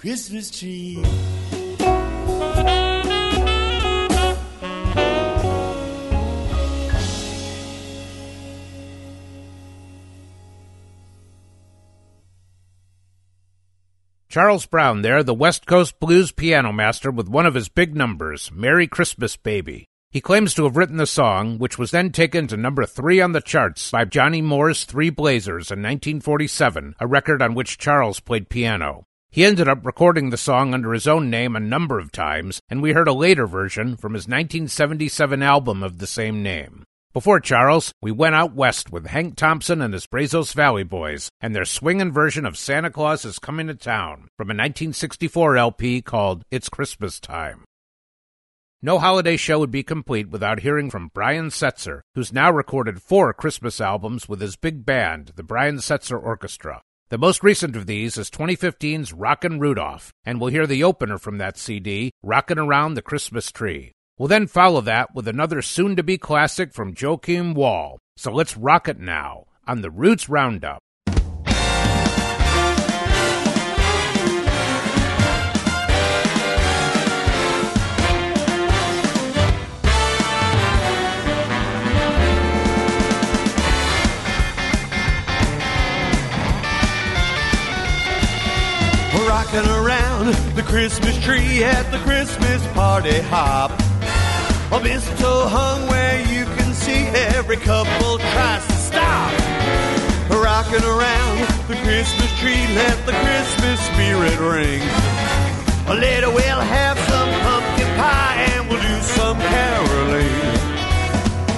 Christmas 0.03 0.51
tree. 0.51 1.01
Charles 14.29 14.67
Brown 14.67 15.03
there, 15.03 15.23
the 15.23 15.33
West 15.33 15.67
Coast 15.67 16.01
blues 16.01 16.33
piano 16.33 16.73
master, 16.73 17.13
with 17.13 17.29
one 17.29 17.47
of 17.47 17.55
his 17.55 17.69
big 17.69 17.95
numbers, 17.95 18.51
Merry 18.53 18.89
Christmas 18.89 19.37
Baby. 19.37 19.87
He 20.11 20.21
claims 20.21 20.53
to 20.55 20.65
have 20.65 20.77
written 20.77 20.97
the 20.97 21.07
song, 21.07 21.61
which 21.61 21.79
was 21.79 21.93
then 21.93 22.11
taken 22.11 22.49
to 22.49 22.57
number 22.57 22.87
three 22.87 23.21
on 23.21 23.31
the 23.31 23.41
charts 23.41 23.93
by 23.93 24.05
Johnny 24.05 24.43
Moore's 24.43 24.83
Three 24.83 25.11
Blazers 25.11 25.71
in 25.71 25.79
1947, 25.79 26.97
a 26.99 27.07
record 27.07 27.41
on 27.41 27.55
which 27.55 27.79
Charles 27.79 28.19
played 28.19 28.49
piano. 28.49 29.07
He 29.35 29.47
ended 29.47 29.67
up 29.67 29.87
recording 29.87 30.29
the 30.29 30.37
song 30.37 30.75
under 30.75 30.93
his 30.93 31.09
own 31.09 31.31
name 31.31 31.57
a 31.57 31.61
number 31.61 31.99
of 31.99 32.13
times, 32.13 32.61
and 32.69 32.83
we 32.83 32.93
heard 32.93 33.09
a 33.09 33.15
later 33.15 33.47
version 33.47 33.97
from 33.97 34.13
his 34.13 34.29
1977 34.29 35.43
album 35.43 35.83
of 35.83 35.97
the 35.97 36.07
same 36.07 36.43
name. 36.43 36.85
Before 37.15 37.41
Charles, 37.41 37.95
we 38.03 38.13
went 38.13 38.35
out 38.35 38.55
west 38.55 38.93
with 38.93 39.07
Hank 39.07 39.37
Thompson 39.37 39.81
and 39.81 39.95
his 39.95 40.07
Brazos 40.07 40.53
Valley 40.53 40.83
Boys 40.85 41.31
and 41.41 41.57
their 41.57 41.65
swingin' 41.65 42.13
version 42.13 42.45
of 42.45 42.59
Santa 42.59 42.91
Claus 42.91 43.25
is 43.25 43.39
Coming 43.39 43.69
to 43.69 43.75
Town 43.75 44.29
from 44.37 44.49
a 44.49 44.53
1964 44.53 45.57
LP 45.57 46.03
called 46.03 46.45
It's 46.51 46.69
Christmas 46.69 47.19
Time. 47.19 47.65
No 48.83 48.99
holiday 48.99 49.39
show 49.39 49.61
would 49.61 49.71
be 49.71 49.83
complete 49.83 50.29
without 50.29 50.61
hearing 50.61 50.91
from 50.91 51.11
Brian 51.15 51.47
Setzer, 51.47 52.03
who's 52.15 52.35
now 52.35 52.53
recorded 52.53 53.01
four 53.01 53.33
Christmas 53.33 53.81
albums 53.81 54.29
with 54.29 54.43
his 54.43 54.57
big 54.57 54.85
band, 54.85 55.33
the 55.37 55.43
Brian 55.43 55.77
Setzer 55.77 56.23
Orchestra. 56.23 56.83
The 57.13 57.19
most 57.19 57.45
recent 57.45 57.77
of 57.77 57.85
these 57.85 58.17
is 58.17 58.31
2015's 58.31 59.13
Rockin' 59.13 59.61
Rudolph, 59.61 60.15
and 60.25 60.41
we'll 60.41 60.49
hear 60.49 60.67
the 60.67 60.83
opener 60.83 61.19
from 61.19 61.37
that 61.37 61.59
CD, 61.59 62.11
Rockin' 62.23 62.59
Around 62.59 62.95
the 62.95 63.03
Christmas 63.03 63.53
Tree. 63.53 63.93
We'll 64.17 64.29
then 64.29 64.47
follow 64.47 64.81
that 64.81 65.15
with 65.15 65.29
another 65.29 65.61
soon 65.61 65.95
to 65.97 66.03
be 66.03 66.17
classic 66.17 66.73
from 66.73 66.95
Joachim 66.99 67.53
Wall. 67.53 67.99
So 68.17 68.33
let's 68.33 68.57
rock 68.57 68.89
it 68.89 68.99
now 68.99 69.45
on 69.67 69.83
the 69.83 69.91
Roots 69.91 70.31
Roundup. 70.31 70.81
Rocking 89.53 89.71
around 89.71 90.35
the 90.57 90.63
Christmas 90.63 91.23
tree 91.23 91.63
at 91.63 91.83
the 91.91 91.99
Christmas 91.99 92.67
party 92.69 93.21
hop. 93.21 93.71
A 94.73 94.81
mistletoe 94.83 95.47
hung 95.47 95.87
where 95.89 96.21
you 96.21 96.47
can 96.57 96.73
see 96.73 97.05
every 97.37 97.59
couple 97.59 98.17
tries 98.17 98.67
to 98.67 98.73
stop. 98.73 99.31
Rocking 100.31 100.83
around 100.83 101.37
the 101.69 101.77
Christmas 101.85 102.33
tree, 102.41 102.65
let 102.73 102.97
the 103.05 103.13
Christmas 103.13 103.79
spirit 103.93 104.39
ring. 104.41 104.81
Later 106.01 106.31
we'll 106.31 106.65
have 106.65 106.99
some 107.13 107.29
pumpkin 107.45 107.93
pie 108.01 108.49
and 108.57 108.71
we'll 108.71 108.81
do 108.81 109.01
some 109.03 109.37
caroling. 109.37 110.33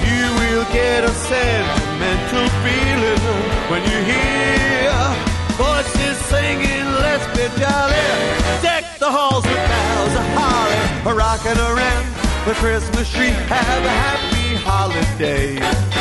You 0.03 0.25
will 0.43 0.67
get 0.75 1.05
a 1.05 1.15
sentimental 1.31 2.49
feeling 2.59 3.23
when 3.71 3.83
you 3.87 3.99
hear 4.03 5.04
voices 6.05 6.25
singing, 6.27 6.85
let's 7.01 7.27
be 7.37 7.61
jolly. 7.61 7.95
Deck 8.63 8.99
the 8.99 9.11
halls 9.11 9.45
with 9.45 9.57
boughs 9.57 10.15
of 10.15 10.27
holly, 10.37 11.17
rocking 11.17 11.59
around 11.59 12.07
the 12.47 12.55
Christmas 12.55 13.11
tree. 13.11 13.29
Have 13.29 13.85
a 13.85 13.89
happy 13.89 14.57
holiday. 14.57 15.94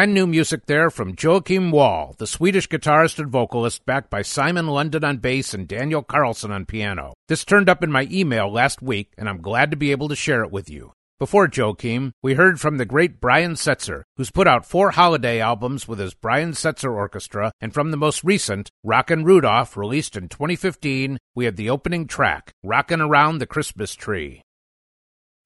Brand 0.00 0.14
new 0.14 0.26
music 0.26 0.64
there 0.64 0.88
from 0.88 1.14
Joachim 1.22 1.70
Wall, 1.70 2.14
the 2.16 2.26
Swedish 2.26 2.66
guitarist 2.66 3.18
and 3.18 3.28
vocalist, 3.28 3.84
backed 3.84 4.08
by 4.08 4.22
Simon 4.22 4.66
London 4.66 5.04
on 5.04 5.18
bass 5.18 5.52
and 5.52 5.68
Daniel 5.68 6.02
Carlson 6.02 6.50
on 6.50 6.64
piano. 6.64 7.12
This 7.28 7.44
turned 7.44 7.68
up 7.68 7.84
in 7.84 7.92
my 7.92 8.08
email 8.10 8.50
last 8.50 8.80
week, 8.80 9.12
and 9.18 9.28
I'm 9.28 9.42
glad 9.42 9.70
to 9.72 9.76
be 9.76 9.90
able 9.90 10.08
to 10.08 10.16
share 10.16 10.42
it 10.42 10.50
with 10.50 10.70
you. 10.70 10.92
Before 11.18 11.50
Joachim, 11.54 12.12
we 12.22 12.32
heard 12.32 12.58
from 12.58 12.78
the 12.78 12.86
great 12.86 13.20
Brian 13.20 13.56
Setzer, 13.56 14.04
who's 14.16 14.30
put 14.30 14.46
out 14.46 14.64
four 14.64 14.92
holiday 14.92 15.38
albums 15.38 15.86
with 15.86 15.98
his 15.98 16.14
Brian 16.14 16.52
Setzer 16.52 16.94
Orchestra, 16.94 17.52
and 17.60 17.74
from 17.74 17.90
the 17.90 17.98
most 17.98 18.24
recent, 18.24 18.70
Rockin' 18.82 19.24
Rudolph, 19.24 19.76
released 19.76 20.16
in 20.16 20.30
2015, 20.30 21.18
we 21.34 21.44
had 21.44 21.56
the 21.56 21.68
opening 21.68 22.06
track, 22.06 22.54
Rockin' 22.62 23.02
Around 23.02 23.36
the 23.36 23.46
Christmas 23.46 23.94
Tree. 23.94 24.40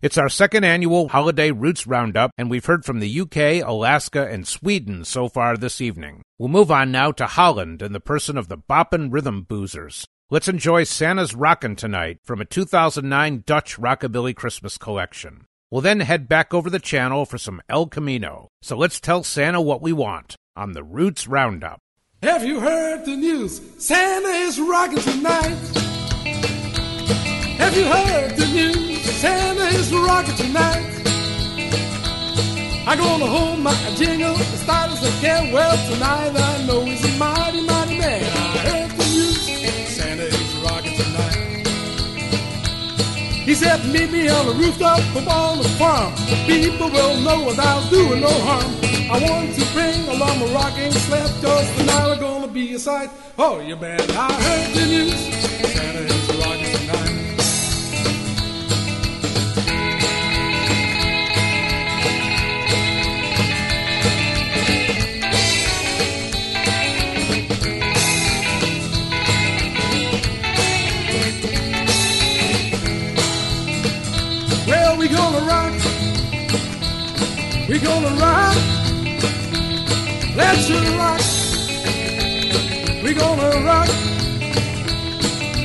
It's 0.04 0.18
our 0.18 0.28
second 0.28 0.64
annual 0.64 1.08
Holiday 1.08 1.50
Roots 1.50 1.86
Roundup, 1.86 2.30
and 2.36 2.50
we've 2.50 2.66
heard 2.66 2.84
from 2.84 3.00
the 3.00 3.20
UK, 3.22 3.66
Alaska, 3.66 4.28
and 4.30 4.46
Sweden 4.46 5.02
so 5.02 5.30
far 5.30 5.56
this 5.56 5.80
evening. 5.80 6.20
We'll 6.38 6.50
move 6.50 6.70
on 6.70 6.92
now 6.92 7.10
to 7.12 7.26
Holland 7.26 7.80
in 7.80 7.94
the 7.94 8.00
person 8.00 8.36
of 8.36 8.48
the 8.48 8.58
Boppin' 8.58 9.10
Rhythm 9.10 9.46
Boozers. 9.48 10.04
Let's 10.28 10.46
enjoy 10.46 10.84
Santa's 10.84 11.34
Rockin' 11.34 11.76
tonight 11.76 12.18
from 12.22 12.42
a 12.42 12.44
2009 12.44 13.44
Dutch 13.46 13.78
Rockabilly 13.78 14.36
Christmas 14.36 14.76
collection. 14.76 15.46
We'll 15.70 15.80
then 15.80 16.00
head 16.00 16.28
back 16.28 16.52
over 16.52 16.68
the 16.68 16.78
channel 16.78 17.24
for 17.24 17.38
some 17.38 17.62
El 17.70 17.86
Camino. 17.86 18.48
So 18.60 18.76
let's 18.76 19.00
tell 19.00 19.22
Santa 19.22 19.62
what 19.62 19.80
we 19.80 19.94
want 19.94 20.36
on 20.54 20.72
the 20.72 20.84
Roots 20.84 21.26
Roundup. 21.26 21.78
Have 22.22 22.44
you 22.44 22.60
heard 22.60 23.06
the 23.06 23.16
news? 23.16 23.58
Santa 23.78 24.28
is 24.28 24.60
rockin' 24.60 24.98
tonight. 24.98 25.56
Have 27.56 27.74
you 27.74 27.86
heard 27.86 28.36
the 28.36 28.46
news? 28.48 28.93
Santa 29.12 29.66
is 29.78 29.92
rocking 29.92 30.34
tonight. 30.34 30.90
I'm 32.86 32.98
gonna 32.98 33.26
hold 33.26 33.60
my 33.60 33.74
jingle 33.96 34.36
as 34.36 34.64
tight 34.64 34.90
as 34.90 35.02
I 35.02 35.10
can. 35.20 35.52
Well, 35.52 35.76
tonight 35.92 36.32
I 36.34 36.66
know 36.66 36.84
he's 36.84 37.04
a 37.04 37.18
mighty, 37.18 37.60
mighty 37.62 37.98
man. 37.98 38.24
I 38.24 38.58
heard 38.58 38.90
the 38.90 39.04
news. 39.04 39.40
Santa 39.88 40.24
is 40.24 40.54
rocking 40.56 40.96
tonight. 40.96 41.66
He 43.44 43.54
said, 43.54 43.84
meet 43.86 44.10
me 44.10 44.28
on 44.28 44.46
the 44.46 44.54
rooftop 44.54 45.00
of 45.16 45.28
on 45.28 45.58
the 45.58 45.68
farm. 45.80 46.14
People 46.46 46.90
will 46.90 47.20
know 47.20 47.44
without 47.46 47.88
doing 47.90 48.20
no 48.20 48.32
harm. 48.40 48.70
I 49.10 49.18
want 49.22 49.54
to 49.54 49.64
bring 49.72 50.08
along 50.08 50.40
a 50.42 50.46
rocking 50.54 50.90
sled, 50.92 51.30
cause 51.42 51.76
tonight 51.76 52.06
we're 52.06 52.20
gonna 52.20 52.48
be 52.48 52.74
a 52.74 52.78
sight. 52.78 53.10
Oh, 53.38 53.60
you 53.60 53.76
bet. 53.76 54.00
I 54.16 54.32
heard 54.32 54.74
the 54.74 54.86
news. 54.86 55.43
Gonna 77.84 78.16
rock. 78.16 78.56
Let's 80.34 80.70
rock. 81.00 81.20
We 83.04 83.12
gonna 83.12 83.50
rock. 83.68 83.88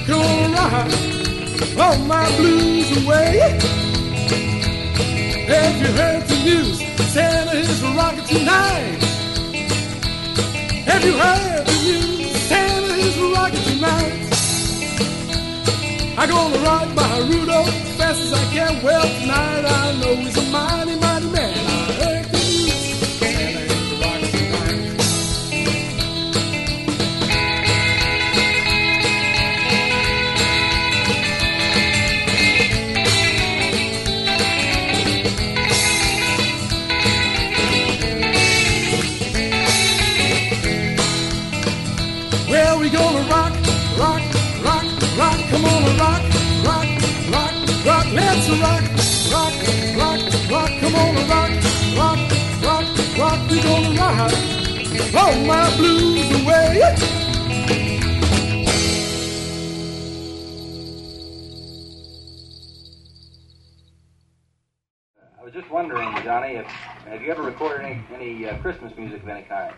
Gonna 0.06 0.56
rock 0.56 1.10
all 1.80 1.98
my 2.00 2.28
blues 2.38 2.90
away. 3.04 3.58
Have 5.48 5.82
you 5.82 5.92
heard 6.00 6.24
the 6.28 6.38
news? 6.44 6.78
Santa 7.14 7.54
is 7.58 7.82
rocking 7.84 8.26
tonight. 8.26 9.00
Have 10.90 11.04
you 11.06 11.16
heard 11.18 11.66
the 11.66 11.78
news? 11.86 12.36
Santa 12.50 12.94
is 13.08 13.18
rocking 13.34 13.64
tonight. 13.72 14.30
I 16.18 16.28
gonna 16.28 16.58
rock 16.60 16.94
my 16.96 17.20
Rudolph 17.30 17.74
fast 17.98 18.22
as 18.22 18.34
I 18.34 18.44
can. 18.54 18.84
Well, 18.84 19.08
tonight 19.22 19.64
I 19.66 19.96
know 20.02 20.16
he's 20.16 20.38
a 20.38 20.52
mighty, 20.52 21.00
mighty 21.00 21.30
man. 21.30 21.79
Rock. 48.58 48.82
Let's 48.96 49.32
rock, 49.32 49.54
rock, 49.98 50.22
rock, 50.22 50.52
rock. 50.52 50.72
Come 50.80 50.96
on, 50.96 51.18
and 51.18 51.30
rock, 51.30 51.52
rock, 51.98 52.20
rock, 52.64 53.18
rock. 53.18 53.50
We 53.50 53.62
gonna 53.62 54.00
rock 54.00 54.60
all 55.16 55.36
my 55.46 55.76
blues 55.78 56.42
away. 56.42 56.82
I 65.38 65.44
was 65.44 65.54
just 65.54 65.70
wondering, 65.72 66.16
Johnny, 66.24 66.56
if 66.56 66.66
have 66.66 67.22
you 67.22 67.32
ever 67.32 67.42
recorded 67.42 67.86
any, 67.86 68.04
any 68.14 68.48
uh, 68.48 68.58
Christmas 68.60 68.94
music 68.98 69.24
of 69.24 69.30
any 69.30 69.44
kind? 69.44 69.74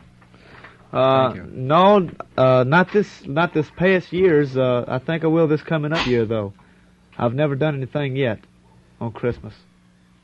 Uh, 0.91 1.34
no, 1.49 2.09
uh, 2.36 2.65
not 2.67 2.91
this, 2.91 3.26
not 3.26 3.53
this 3.53 3.69
past 3.78 4.11
years. 4.11 4.57
Uh, 4.57 4.84
I 4.88 4.99
think 4.99 5.24
I 5.24 5.28
will 5.28 5.47
this 5.47 5.61
coming 5.61 5.93
up 5.93 6.05
year 6.05 6.26
though. 6.26 6.53
I've 7.17 7.34
never 7.34 7.55
done 7.55 7.76
anything 7.76 8.15
yet 8.17 8.39
on 9.02 9.12
Christmas. 9.12 9.54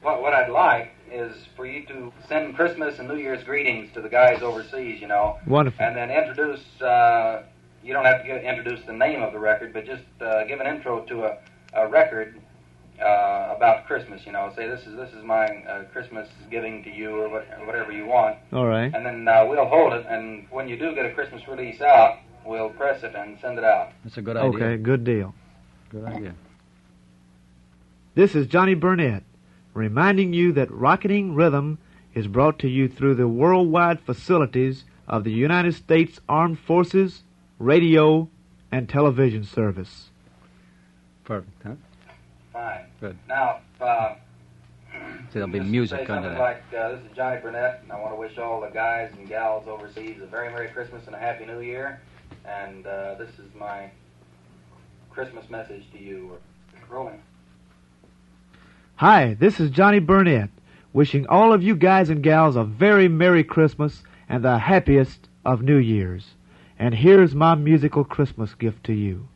What, 0.02 0.22
what 0.22 0.34
I'd 0.34 0.52
like 0.52 0.92
is 1.12 1.36
for 1.56 1.66
you 1.66 1.86
to 1.88 2.14
send 2.30 2.56
Christmas 2.56 3.00
and 3.00 3.08
New 3.08 3.18
Year's 3.18 3.44
greetings 3.44 3.92
to 3.96 4.02
the 4.02 4.10
guys 4.10 4.42
overseas, 4.42 5.02
you 5.02 5.08
know, 5.08 5.38
Wonderful. 5.48 5.84
and 5.84 5.98
then 5.98 6.12
introduce. 6.12 6.62
Uh, 6.80 7.44
you 7.84 7.94
don't 7.94 8.06
have 8.06 8.22
to 8.22 8.28
get, 8.28 8.44
introduce 8.44 8.86
the 8.86 8.94
name 8.94 9.24
of 9.24 9.34
the 9.34 9.40
record, 9.40 9.74
but 9.74 9.86
just 9.86 10.04
uh, 10.22 10.44
give 10.46 10.60
an 10.60 10.68
intro 10.68 11.02
to 11.06 11.24
a, 11.24 11.38
a 11.74 11.88
record 11.88 12.40
uh, 13.02 13.54
about 13.56 13.86
Christmas. 13.88 14.22
You 14.26 14.34
know, 14.34 14.52
say 14.56 14.68
this 14.68 14.86
is 14.86 14.96
this 14.96 15.12
is 15.14 15.24
my 15.24 15.46
uh, 15.46 15.84
Christmas 15.86 16.28
giving 16.52 16.84
to 16.84 16.92
you, 16.92 17.22
or 17.22 17.30
what, 17.30 17.48
whatever 17.66 17.92
you 17.92 18.06
want. 18.06 18.38
All 18.54 18.68
right. 18.68 18.94
And 18.94 19.06
then 19.06 19.28
uh, 19.28 19.46
we'll 19.48 19.66
hold 19.66 19.94
it, 19.94 20.06
and 20.08 20.46
when 20.52 20.68
you 20.68 20.78
do 20.78 20.94
get 20.94 21.06
a 21.06 21.14
Christmas 21.14 21.48
release 21.48 21.82
out, 21.82 22.20
we'll 22.46 22.70
press 22.70 23.04
it 23.04 23.16
and 23.16 23.38
send 23.42 23.58
it 23.58 23.64
out. 23.64 23.94
That's 24.04 24.18
a 24.18 24.22
good 24.22 24.38
idea. 24.38 24.50
Okay, 24.50 24.78
good 24.78 25.04
deal. 25.04 25.34
Good 25.90 26.06
idea. 26.06 26.36
This 28.18 28.34
is 28.34 28.48
Johnny 28.48 28.76
Burnette, 28.76 29.22
reminding 29.76 30.34
you 30.34 30.52
that 30.54 30.72
Rocketing 30.72 31.36
Rhythm 31.36 31.78
is 32.16 32.26
brought 32.26 32.58
to 32.58 32.68
you 32.68 32.88
through 32.88 33.14
the 33.14 33.28
worldwide 33.28 34.00
facilities 34.00 34.86
of 35.08 35.24
the 35.24 35.32
United 35.32 35.76
States 35.76 36.20
Armed 36.28 36.58
Forces 36.58 37.22
Radio 37.60 38.28
and 38.72 38.90
Television 38.90 39.44
Service. 39.44 40.10
Perfect, 41.26 41.62
huh? 41.64 41.74
Fine. 42.52 42.86
Good. 43.00 43.20
Now, 43.28 43.60
uh, 43.80 44.16
So 44.96 45.00
there'll 45.34 45.50
be 45.50 45.60
just 45.60 45.70
music 45.70 46.00
say 46.00 46.06
under 46.06 46.30
something 46.30 46.32
that. 46.32 46.40
like, 46.40 46.64
uh, 46.76 46.96
"This 46.96 47.12
is 47.12 47.16
Johnny 47.16 47.40
Burnette, 47.40 47.84
and 47.84 47.92
I 47.92 48.00
want 48.00 48.14
to 48.14 48.20
wish 48.20 48.36
all 48.40 48.60
the 48.62 48.72
guys 48.72 49.14
and 49.16 49.28
gals 49.30 49.68
overseas 49.68 50.20
a 50.24 50.26
very 50.26 50.50
Merry 50.50 50.70
Christmas 50.70 51.06
and 51.06 51.14
a 51.14 51.20
Happy 51.20 51.46
New 51.46 51.60
Year." 51.60 52.02
And 52.46 52.88
uh, 52.88 53.14
this 53.20 53.30
is 53.38 53.54
my 53.54 53.92
Christmas 55.12 55.48
message 55.52 55.84
to 55.92 56.00
you. 56.00 56.40
Rolling. 56.90 57.22
Hi, 58.98 59.36
this 59.36 59.60
is 59.60 59.70
Johnny 59.70 60.02
Burnette, 60.02 60.50
wishing 60.92 61.28
all 61.28 61.54
of 61.54 61.62
you 61.62 61.76
guys 61.76 62.10
and 62.10 62.24
gals 62.24 62.56
a 62.56 62.64
very 62.64 63.08
Merry 63.08 63.44
Christmas 63.44 64.02
and 64.28 64.44
the 64.44 64.58
happiest 64.58 65.30
of 65.46 65.62
New 65.62 65.78
Years. 65.78 66.30
And 66.80 66.96
here's 66.96 67.36
my 67.36 67.54
musical 67.54 68.04
Christmas 68.04 68.56
gift 68.56 68.84
to 68.86 68.94
you. 68.94 69.28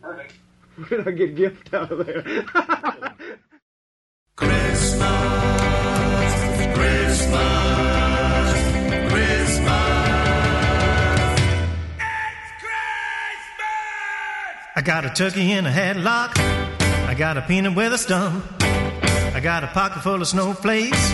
Perfect. 0.00 0.34
Where 0.76 1.02
did 1.02 1.08
I 1.08 1.10
get 1.10 1.34
gift 1.34 1.74
out 1.74 1.90
of 1.90 2.06
there? 2.06 2.22
Christmas. 4.36 5.02
I 14.78 14.82
got 14.84 15.04
a 15.04 15.10
turkey 15.10 15.50
in 15.50 15.66
a 15.66 15.70
headlock. 15.70 16.65
I 17.06 17.14
got 17.14 17.36
a 17.36 17.42
peanut 17.42 17.76
with 17.76 17.92
a 17.92 17.98
stump. 17.98 18.44
I 18.60 19.40
got 19.40 19.62
a 19.62 19.68
pocket 19.68 20.02
full 20.02 20.20
of 20.20 20.26
snowflakes 20.26 21.12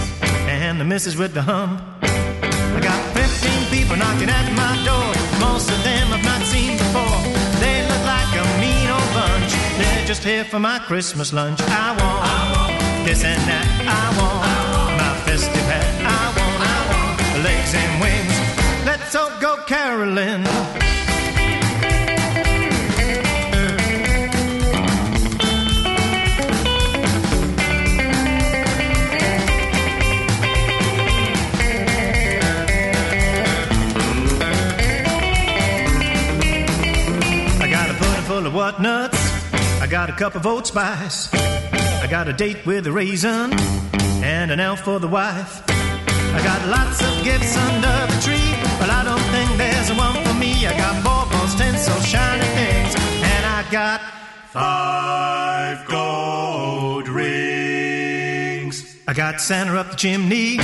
and 0.48 0.80
the 0.80 0.84
missus 0.84 1.16
with 1.16 1.34
the 1.34 1.42
hump. 1.42 1.82
I 2.02 2.80
got 2.80 2.98
15 3.14 3.66
people 3.70 3.96
knocking 3.96 4.30
at 4.30 4.48
my 4.56 4.72
door. 4.88 5.12
Most 5.38 5.70
of 5.70 5.84
them 5.84 6.12
I've 6.12 6.24
not 6.24 6.40
seen 6.46 6.78
before. 6.78 7.20
They 7.60 7.82
look 7.86 8.04
like 8.08 8.32
a 8.40 8.44
mean 8.58 8.88
old 8.88 9.10
bunch. 9.12 9.52
They're 9.76 10.06
just 10.06 10.24
here 10.24 10.44
for 10.44 10.58
my 10.58 10.78
Christmas 10.78 11.30
lunch. 11.30 11.60
I 11.60 11.92
want, 12.00 13.06
this 13.06 13.22
and 13.22 13.42
that. 13.42 13.68
I 13.84 14.04
want, 14.16 14.96
my 14.96 15.12
festive 15.26 15.68
hat. 15.68 15.92
I 16.00 16.24
want, 16.38 16.58
I 16.72 16.78
want 16.88 17.44
legs 17.44 17.74
and 17.74 17.92
wings. 18.00 18.36
Let's 18.86 19.14
all 19.14 19.30
go 19.40 19.62
caroling. 19.66 20.42
What 38.62 38.80
nuts? 38.80 39.18
I 39.80 39.88
got 39.88 40.08
a 40.08 40.12
cup 40.12 40.36
of 40.36 40.46
oat 40.46 40.68
spice. 40.68 41.34
I 41.34 42.06
got 42.08 42.28
a 42.28 42.32
date 42.32 42.64
with 42.64 42.86
a 42.86 42.92
raisin 42.92 43.52
and 44.22 44.52
an 44.52 44.60
elf 44.60 44.82
for 44.82 45.00
the 45.00 45.08
wife. 45.08 45.64
I 45.68 46.40
got 46.44 46.68
lots 46.68 47.02
of 47.02 47.24
gifts 47.24 47.56
under 47.56 47.96
the 48.12 48.20
tree, 48.22 48.52
but 48.78 48.88
I 48.88 49.02
don't 49.02 49.26
think 49.34 49.50
there's 49.58 49.90
one 50.04 50.14
for 50.24 50.34
me. 50.34 50.52
I 50.64 50.78
got 50.78 51.02
baubles, 51.02 51.56
tinsel, 51.56 52.00
shiny 52.02 52.46
things, 52.58 52.94
and 53.34 53.44
I 53.44 53.68
got 53.72 54.00
five 54.52 55.84
gold 55.88 57.08
rings. 57.08 58.76
I 59.08 59.12
got 59.12 59.40
Santa 59.40 59.76
up 59.76 59.90
the 59.90 59.96
chimney. 59.96 60.60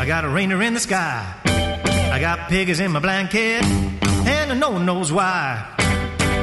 I 0.00 0.06
got 0.06 0.24
a 0.24 0.28
reindeer 0.30 0.62
in 0.62 0.72
the 0.72 0.80
sky. 0.80 1.34
I 1.44 2.18
got 2.18 2.48
piggies 2.48 2.80
in 2.80 2.92
my 2.92 3.00
blanket, 3.00 3.62
and 4.24 4.58
no 4.58 4.70
one 4.70 4.86
knows 4.86 5.12
why. 5.12 5.76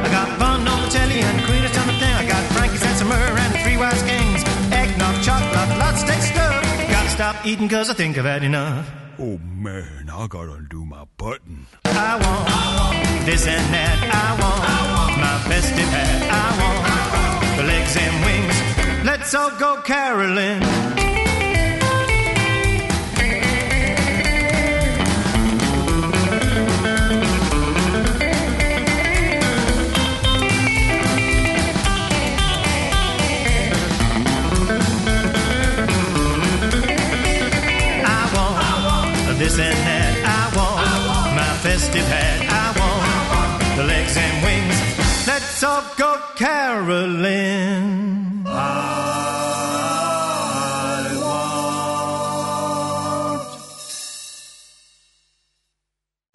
I 0.03 0.09
got 0.11 0.27
fun 0.37 0.67
on 0.67 0.81
the 0.83 0.89
telly 0.89 1.19
and 1.21 1.43
Queen 1.45 1.63
of 1.63 1.73
Summer 1.73 1.93
thing. 1.93 2.13
I 2.13 2.27
got 2.27 2.43
Frankie's 2.51 2.83
and 2.83 2.97
Summer 2.97 3.15
and 3.15 3.53
the 3.53 3.59
Three 3.59 3.77
Wise 3.77 4.03
Kings. 4.03 4.43
Eggnog, 4.71 5.15
chocolate, 5.23 5.79
lots 5.79 6.03
of 6.03 6.09
steak 6.09 6.21
stuff. 6.21 6.53
Gotta 6.89 7.09
stop 7.09 7.35
eating 7.45 7.69
cause 7.69 7.89
I 7.89 7.93
think 7.93 8.17
I've 8.17 8.25
had 8.25 8.43
enough. 8.43 8.89
Oh 9.19 9.37
man, 9.37 10.09
I 10.11 10.27
gotta 10.27 10.53
undo 10.53 10.85
my 10.85 11.05
button. 11.17 11.67
I 11.85 12.13
want 12.23 13.25
this 13.25 13.47
and 13.47 13.73
that. 13.73 13.97
I 14.11 14.29
want 14.41 15.13
my 15.23 15.37
festive 15.49 15.91
hat. 15.97 16.21
I 16.31 16.47
want 16.61 17.57
the 17.57 17.63
legs 17.63 17.95
and 17.95 18.15
wings. 18.25 19.05
Let's 19.05 19.33
all 19.33 19.51
go 19.57 19.81
caroling. 19.81 21.02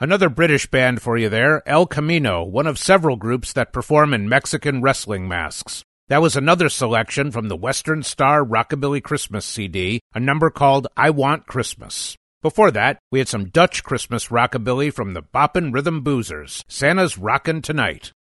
Another 0.09 0.31
British 0.31 0.65
band 0.65 1.03
for 1.03 1.19
you 1.19 1.29
there, 1.29 1.63
El 1.69 1.85
Camino, 1.85 2.43
one 2.43 2.67
of 2.67 2.79
several 2.79 3.17
groups 3.17 3.53
that 3.53 3.75
perform 3.75 4.15
in 4.15 4.27
Mexican 4.27 4.81
wrestling 4.81 5.29
masks. 5.29 5.83
That 6.09 6.23
was 6.23 6.35
another 6.35 6.71
selection 6.71 7.31
from 7.31 7.49
the 7.49 7.57
Western 7.57 8.03
Star 8.03 8.43
Rockabilly 8.43 9.03
Christmas 9.03 9.45
CD, 9.45 10.01
a 10.15 10.19
number 10.19 10.49
called 10.49 10.87
I 10.97 11.11
Want 11.11 11.47
Christmas. 11.47 12.17
Before 12.41 12.71
that, 12.71 12.99
we 13.13 13.19
had 13.19 13.29
some 13.29 13.51
Dutch 13.51 13.85
Christmas 13.85 14.29
rockabilly 14.29 14.91
from 14.91 15.13
the 15.13 15.21
Boppin' 15.21 15.75
Rhythm 15.75 16.03
Boozers, 16.03 16.65
Santa's 16.69 17.19
Rockin' 17.19 17.61
Tonight. 17.61 18.13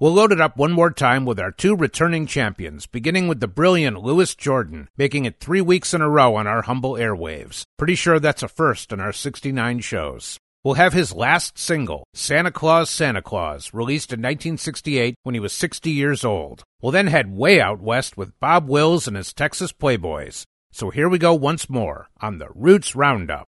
We'll 0.00 0.14
load 0.14 0.32
it 0.32 0.40
up 0.40 0.56
one 0.56 0.72
more 0.72 0.90
time 0.90 1.26
with 1.26 1.38
our 1.38 1.52
two 1.52 1.76
returning 1.76 2.26
champions, 2.26 2.86
beginning 2.86 3.28
with 3.28 3.40
the 3.40 3.46
brilliant 3.46 4.02
Louis 4.02 4.34
Jordan, 4.34 4.88
making 4.96 5.26
it 5.26 5.38
three 5.38 5.60
weeks 5.60 5.92
in 5.92 6.00
a 6.00 6.08
row 6.08 6.34
on 6.36 6.46
our 6.46 6.62
humble 6.62 6.94
airwaves. 6.94 7.64
Pretty 7.76 7.94
sure 7.94 8.18
that's 8.18 8.42
a 8.42 8.48
first 8.48 8.90
in 8.90 9.00
our 9.00 9.12
69 9.12 9.80
shows. 9.80 10.38
We'll 10.64 10.74
have 10.74 10.92
his 10.92 11.12
last 11.12 11.58
single, 11.58 12.04
Santa 12.14 12.52
Claus, 12.52 12.88
Santa 12.88 13.20
Claus, 13.20 13.74
released 13.74 14.12
in 14.12 14.20
1968 14.20 15.16
when 15.24 15.34
he 15.34 15.40
was 15.40 15.52
60 15.52 15.90
years 15.90 16.24
old. 16.24 16.62
We'll 16.80 16.92
then 16.92 17.08
head 17.08 17.36
way 17.36 17.60
out 17.60 17.80
west 17.80 18.16
with 18.16 18.38
Bob 18.38 18.68
Wills 18.68 19.08
and 19.08 19.16
his 19.16 19.32
Texas 19.32 19.72
Playboys. 19.72 20.44
So 20.70 20.90
here 20.90 21.08
we 21.08 21.18
go 21.18 21.34
once 21.34 21.68
more 21.68 22.08
on 22.20 22.38
the 22.38 22.48
Roots 22.54 22.94
Roundup. 22.94 23.48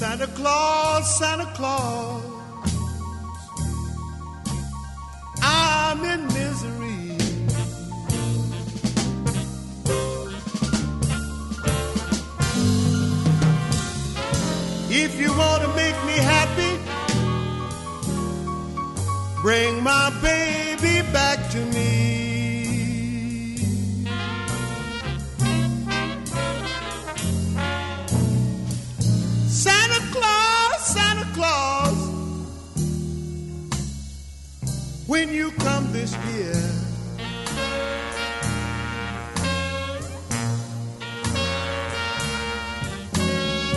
Santa 0.00 0.28
Claus, 0.28 1.18
Santa 1.18 1.44
Claus, 1.52 2.24
I'm 5.42 6.02
in 6.02 6.26
misery. 6.28 7.16
If 14.88 15.20
you 15.20 15.30
want 15.36 15.62
to 15.64 15.68
make 15.76 15.98
me 16.06 16.16
happy, 16.34 16.78
bring 19.42 19.82
my 19.82 20.08
baby 20.22 20.49
this 36.00 36.16
year. 36.32 36.54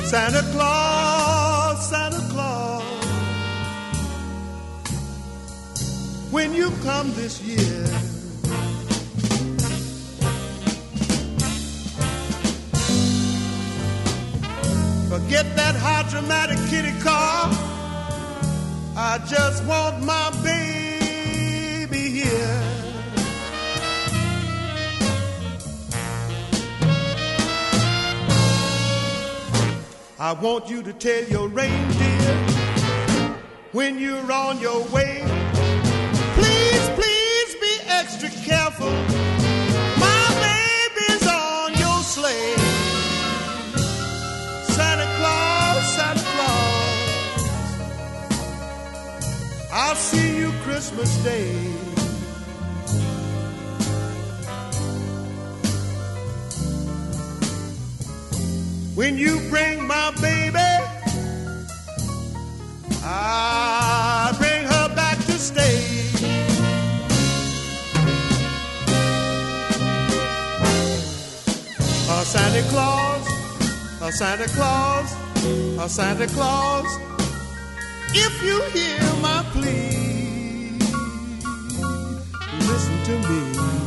Santa 0.06 0.44
Claus, 0.54 1.90
Santa 1.90 2.22
Claus, 2.32 2.84
when 6.32 6.54
you 6.54 6.72
come 6.84 7.14
this 7.16 7.42
year. 7.42 7.86
Forget 15.10 15.46
that 15.58 15.76
high 15.76 16.06
dramatic 16.10 16.60
kitty 16.70 16.98
car. 17.02 17.50
I 18.96 19.18
just 19.28 19.66
want 19.66 20.04
my 20.06 20.30
baby 20.42 20.63
I 30.26 30.32
want 30.32 30.70
you 30.70 30.82
to 30.84 30.94
tell 30.94 31.22
your 31.26 31.50
reindeer 31.50 32.34
when 33.74 34.00
you're 34.00 34.32
on 34.32 34.58
your 34.62 34.82
way. 34.86 35.22
Please, 36.38 36.90
please 36.96 37.56
be 37.56 37.78
extra 37.88 38.30
careful. 38.30 38.90
My 40.00 40.26
baby's 40.48 41.28
on 41.28 41.74
your 41.74 42.02
sleigh. 42.04 42.56
Santa 44.72 45.08
Claus, 45.18 45.94
Santa 45.94 46.24
Claus. 46.32 47.44
I'll 49.74 49.96
see 49.96 50.38
you 50.38 50.54
Christmas 50.64 51.14
Day. 51.18 51.73
When 58.96 59.18
you 59.18 59.40
bring 59.50 59.88
my 59.88 60.12
baby, 60.22 60.60
I 63.04 64.36
bring 64.38 64.66
her 64.66 64.96
back 64.96 65.18
to 65.26 65.32
stay. 65.32 65.80
A 72.08 72.24
Santa 72.24 72.62
Claus, 72.70 73.28
a 74.00 74.12
Santa 74.12 74.48
Claus, 74.50 75.12
uh, 75.80 75.88
Santa 75.88 76.28
Claus, 76.28 76.86
if 78.14 78.44
you 78.44 78.62
hear 78.78 79.02
my 79.22 79.44
plea, 79.54 80.78
listen 82.68 83.04
to 83.06 83.28
me. 83.28 83.83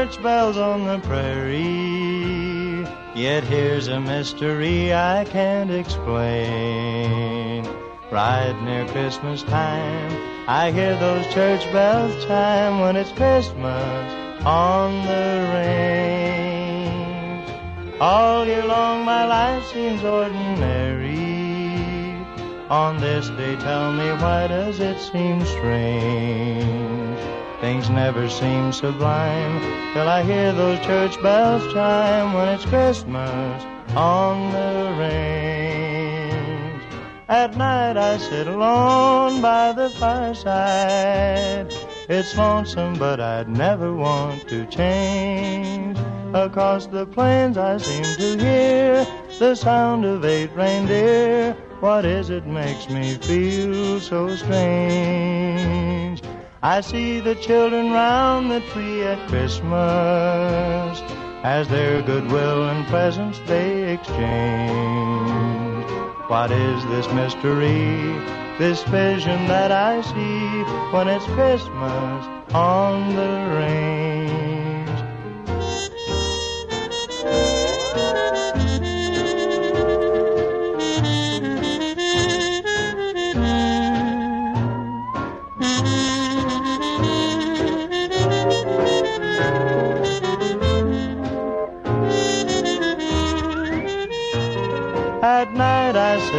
Church 0.00 0.22
bells 0.22 0.56
on 0.56 0.86
the 0.86 0.98
prairie, 1.06 2.86
yet 3.14 3.44
here's 3.44 3.88
a 3.88 4.00
mystery 4.00 4.94
I 4.94 5.26
can't 5.26 5.70
explain. 5.70 7.66
Right 8.10 8.58
near 8.64 8.86
Christmas 8.86 9.42
time, 9.42 10.10
I 10.48 10.70
hear 10.70 10.96
those 10.96 11.26
church 11.34 11.70
bells 11.70 12.24
chime 12.24 12.80
when 12.80 12.96
it's 12.96 13.12
Christmas 13.12 14.14
on 14.46 15.04
the 15.04 15.46
range. 15.52 17.50
All 18.00 18.46
year 18.46 18.64
long 18.64 19.04
my 19.04 19.26
life 19.26 19.66
seems 19.66 20.02
ordinary. 20.02 21.18
On 22.70 22.96
this 22.96 23.28
day, 23.28 23.54
tell 23.56 23.92
me 23.92 24.08
why 24.12 24.46
does 24.46 24.80
it 24.80 24.98
seem 24.98 25.44
strange? 25.44 27.09
Things 27.60 27.90
never 27.90 28.26
seem 28.30 28.72
sublime 28.72 29.60
till 29.92 30.08
I 30.08 30.22
hear 30.22 30.50
those 30.54 30.78
church 30.80 31.22
bells 31.22 31.62
chime 31.74 32.32
when 32.32 32.48
it's 32.48 32.64
Christmas 32.64 33.64
on 33.94 34.50
the 34.50 34.96
range. 34.98 36.82
At 37.28 37.58
night 37.58 37.98
I 37.98 38.16
sit 38.16 38.46
alone 38.46 39.42
by 39.42 39.72
the 39.72 39.90
fireside. 39.90 41.70
It's 42.08 42.34
lonesome, 42.34 42.94
but 42.94 43.20
I'd 43.20 43.50
never 43.50 43.92
want 43.92 44.48
to 44.48 44.64
change. 44.64 45.98
Across 46.32 46.86
the 46.86 47.04
plains 47.04 47.58
I 47.58 47.76
seem 47.76 48.04
to 48.04 48.42
hear 48.42 49.06
the 49.38 49.54
sound 49.54 50.06
of 50.06 50.24
eight 50.24 50.50
reindeer. 50.56 51.54
What 51.80 52.06
is 52.06 52.30
it 52.30 52.46
makes 52.46 52.88
me 52.88 53.16
feel 53.16 54.00
so 54.00 54.34
strange? 54.34 55.89
I 56.62 56.82
see 56.82 57.20
the 57.20 57.34
children 57.36 57.90
round 57.90 58.50
the 58.50 58.60
tree 58.60 59.02
at 59.02 59.28
Christmas 59.28 61.00
as 61.42 61.66
their 61.68 62.02
goodwill 62.02 62.68
and 62.68 62.86
presents 62.88 63.38
they 63.46 63.94
exchange. 63.94 65.30
What 66.28 66.50
is 66.50 66.84
this 66.84 67.10
mystery, 67.14 68.12
this 68.58 68.82
vision 68.82 69.46
that 69.46 69.72
I 69.72 70.02
see 70.02 70.92
when 70.94 71.08
it's 71.08 71.24
Christmas 71.24 72.26
on 72.52 73.16
the 73.16 73.56
range? 73.56 74.09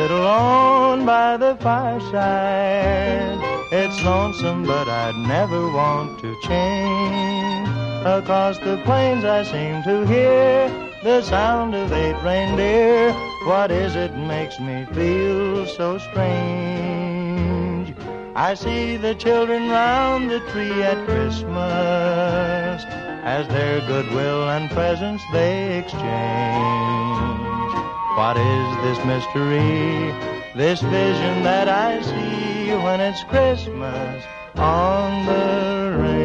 Sit 0.02 0.10
alone 0.10 1.06
by 1.06 1.38
the 1.38 1.56
fireside. 1.58 3.38
It's 3.72 4.04
lonesome, 4.04 4.64
but 4.66 4.88
I'd 4.88 5.16
never 5.28 5.72
want 5.72 6.20
to 6.22 6.36
change. 6.42 7.70
Across 8.04 8.58
the 8.60 8.78
plains 8.84 9.24
I 9.24 9.44
seem 9.44 9.84
to 9.84 10.08
hear 10.08 10.70
the 11.04 11.22
sound 11.22 11.76
of 11.76 11.94
eight 11.94 12.20
reindeer. 12.24 13.14
What 13.46 13.70
is 13.70 13.96
it 13.96 14.16
makes 14.16 14.60
me 14.60 14.86
feel 14.92 15.68
so 15.68 16.00
strange? 16.00 17.94
I 18.36 18.56
see 18.56 18.98
the 18.98 19.14
children 19.14 19.70
round 19.70 20.32
the 20.32 20.40
tree 20.52 20.82
at 20.82 21.06
Christmas 21.06 22.84
as 23.38 23.48
their 23.50 23.82
goodwill 23.82 24.50
and 24.50 24.68
presents 24.72 25.24
they 25.32 25.78
exchange. 25.78 27.51
What 28.16 28.36
is 28.36 28.78
this 28.84 29.06
mystery, 29.06 30.12
this 30.54 30.82
vision 30.82 31.44
that 31.44 31.70
I 31.70 32.02
see 32.02 32.72
when 32.84 33.00
it's 33.00 33.24
Christmas 33.24 34.26
on 34.56 35.26
the 35.26 35.98
range? 35.98 36.22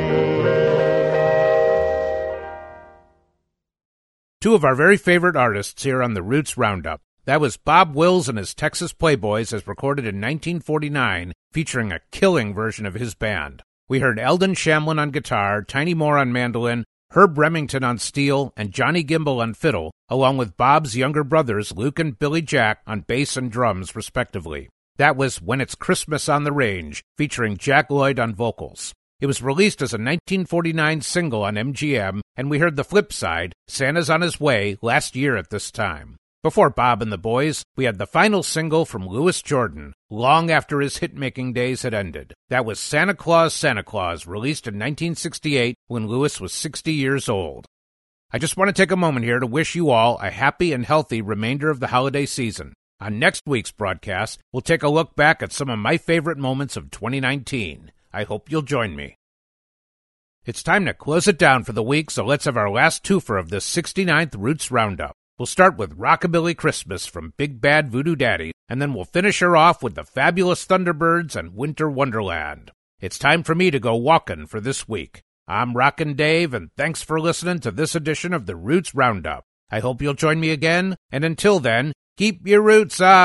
Two 4.40 4.54
of 4.56 4.64
our 4.64 4.74
very 4.74 4.96
favorite 4.96 5.36
artists 5.36 5.84
here 5.84 6.02
on 6.02 6.14
the 6.14 6.24
Roots 6.24 6.58
Roundup. 6.58 7.02
That 7.24 7.40
was 7.40 7.56
Bob 7.56 7.94
Wills 7.94 8.28
and 8.28 8.36
his 8.36 8.52
Texas 8.52 8.92
Playboys 8.92 9.52
as 9.52 9.68
recorded 9.68 10.06
in 10.06 10.16
1949, 10.16 11.32
featuring 11.52 11.92
a 11.92 12.00
killing 12.10 12.52
version 12.52 12.84
of 12.84 12.94
his 12.94 13.14
band. 13.14 13.62
We 13.88 14.00
heard 14.00 14.18
Eldon 14.18 14.54
Shamblin 14.54 14.98
on 14.98 15.12
guitar, 15.12 15.62
Tiny 15.62 15.94
Moore 15.94 16.18
on 16.18 16.32
mandolin, 16.32 16.84
Herb 17.16 17.38
Remington 17.38 17.82
on 17.82 17.96
steel, 17.96 18.52
and 18.58 18.72
Johnny 18.72 19.02
Gimble 19.02 19.40
on 19.40 19.54
fiddle, 19.54 19.90
along 20.10 20.36
with 20.36 20.58
Bob's 20.58 20.98
younger 20.98 21.24
brothers 21.24 21.72
Luke 21.74 21.98
and 21.98 22.18
Billy 22.18 22.42
Jack 22.42 22.82
on 22.86 23.00
bass 23.00 23.38
and 23.38 23.50
drums, 23.50 23.96
respectively. 23.96 24.68
That 24.98 25.16
was 25.16 25.40
When 25.40 25.62
It's 25.62 25.74
Christmas 25.74 26.28
on 26.28 26.44
the 26.44 26.52
Range, 26.52 27.02
featuring 27.16 27.56
Jack 27.56 27.88
Lloyd 27.88 28.18
on 28.18 28.34
vocals. 28.34 28.92
It 29.18 29.24
was 29.24 29.40
released 29.40 29.80
as 29.80 29.94
a 29.94 29.96
1949 29.96 31.00
single 31.00 31.42
on 31.42 31.54
MGM, 31.54 32.20
and 32.36 32.50
we 32.50 32.58
heard 32.58 32.76
the 32.76 32.84
flip 32.84 33.14
side, 33.14 33.54
Santa's 33.66 34.10
on 34.10 34.20
His 34.20 34.38
Way, 34.38 34.76
last 34.82 35.16
year 35.16 35.38
at 35.38 35.48
this 35.48 35.70
time. 35.70 36.16
Before 36.46 36.70
Bob 36.70 37.02
and 37.02 37.10
the 37.10 37.18
Boys, 37.18 37.64
we 37.74 37.86
had 37.86 37.98
the 37.98 38.06
final 38.06 38.40
single 38.40 38.84
from 38.84 39.04
Louis 39.04 39.42
Jordan, 39.42 39.92
long 40.08 40.48
after 40.48 40.80
his 40.80 40.98
hit 40.98 41.12
making 41.12 41.54
days 41.54 41.82
had 41.82 41.92
ended. 41.92 42.34
That 42.50 42.64
was 42.64 42.78
Santa 42.78 43.14
Claus, 43.14 43.52
Santa 43.52 43.82
Claus, 43.82 44.28
released 44.28 44.68
in 44.68 44.74
1968 44.74 45.74
when 45.88 46.06
Louis 46.06 46.40
was 46.40 46.52
60 46.52 46.92
years 46.92 47.28
old. 47.28 47.66
I 48.30 48.38
just 48.38 48.56
want 48.56 48.68
to 48.68 48.72
take 48.72 48.92
a 48.92 48.96
moment 48.96 49.26
here 49.26 49.40
to 49.40 49.46
wish 49.48 49.74
you 49.74 49.90
all 49.90 50.18
a 50.18 50.30
happy 50.30 50.72
and 50.72 50.86
healthy 50.86 51.20
remainder 51.20 51.68
of 51.68 51.80
the 51.80 51.88
holiday 51.88 52.26
season. 52.26 52.74
On 53.00 53.18
next 53.18 53.42
week's 53.44 53.72
broadcast, 53.72 54.38
we'll 54.52 54.60
take 54.60 54.84
a 54.84 54.88
look 54.88 55.16
back 55.16 55.42
at 55.42 55.52
some 55.52 55.68
of 55.68 55.80
my 55.80 55.96
favorite 55.96 56.38
moments 56.38 56.76
of 56.76 56.92
2019. 56.92 57.90
I 58.12 58.22
hope 58.22 58.52
you'll 58.52 58.62
join 58.62 58.94
me. 58.94 59.16
It's 60.44 60.62
time 60.62 60.84
to 60.84 60.94
close 60.94 61.26
it 61.26 61.38
down 61.38 61.64
for 61.64 61.72
the 61.72 61.82
week, 61.82 62.08
so 62.08 62.24
let's 62.24 62.44
have 62.44 62.56
our 62.56 62.70
last 62.70 63.02
twofer 63.02 63.36
of 63.36 63.48
this 63.48 63.68
69th 63.68 64.36
Roots 64.38 64.70
Roundup. 64.70 65.15
We'll 65.38 65.44
start 65.44 65.76
with 65.76 65.98
Rockabilly 65.98 66.56
Christmas 66.56 67.04
from 67.04 67.34
Big 67.36 67.60
Bad 67.60 67.90
Voodoo 67.90 68.16
Daddy, 68.16 68.52
and 68.70 68.80
then 68.80 68.94
we'll 68.94 69.04
finish 69.04 69.40
her 69.40 69.54
off 69.54 69.82
with 69.82 69.94
the 69.94 70.02
Fabulous 70.02 70.64
Thunderbirds 70.64 71.36
and 71.36 71.54
Winter 71.54 71.90
Wonderland. 71.90 72.70
It's 73.00 73.18
time 73.18 73.42
for 73.42 73.54
me 73.54 73.70
to 73.70 73.78
go 73.78 73.94
walking 73.96 74.46
for 74.46 74.62
this 74.62 74.88
week. 74.88 75.20
I'm 75.46 75.76
Rockin' 75.76 76.14
Dave, 76.14 76.54
and 76.54 76.70
thanks 76.78 77.02
for 77.02 77.20
listening 77.20 77.58
to 77.60 77.70
this 77.70 77.94
edition 77.94 78.32
of 78.32 78.46
the 78.46 78.56
Roots 78.56 78.94
Roundup. 78.94 79.44
I 79.70 79.80
hope 79.80 80.00
you'll 80.00 80.14
join 80.14 80.40
me 80.40 80.48
again, 80.52 80.96
and 81.12 81.22
until 81.22 81.60
then, 81.60 81.92
keep 82.16 82.46
your 82.46 82.62
roots 82.62 82.98
on! 83.02 83.16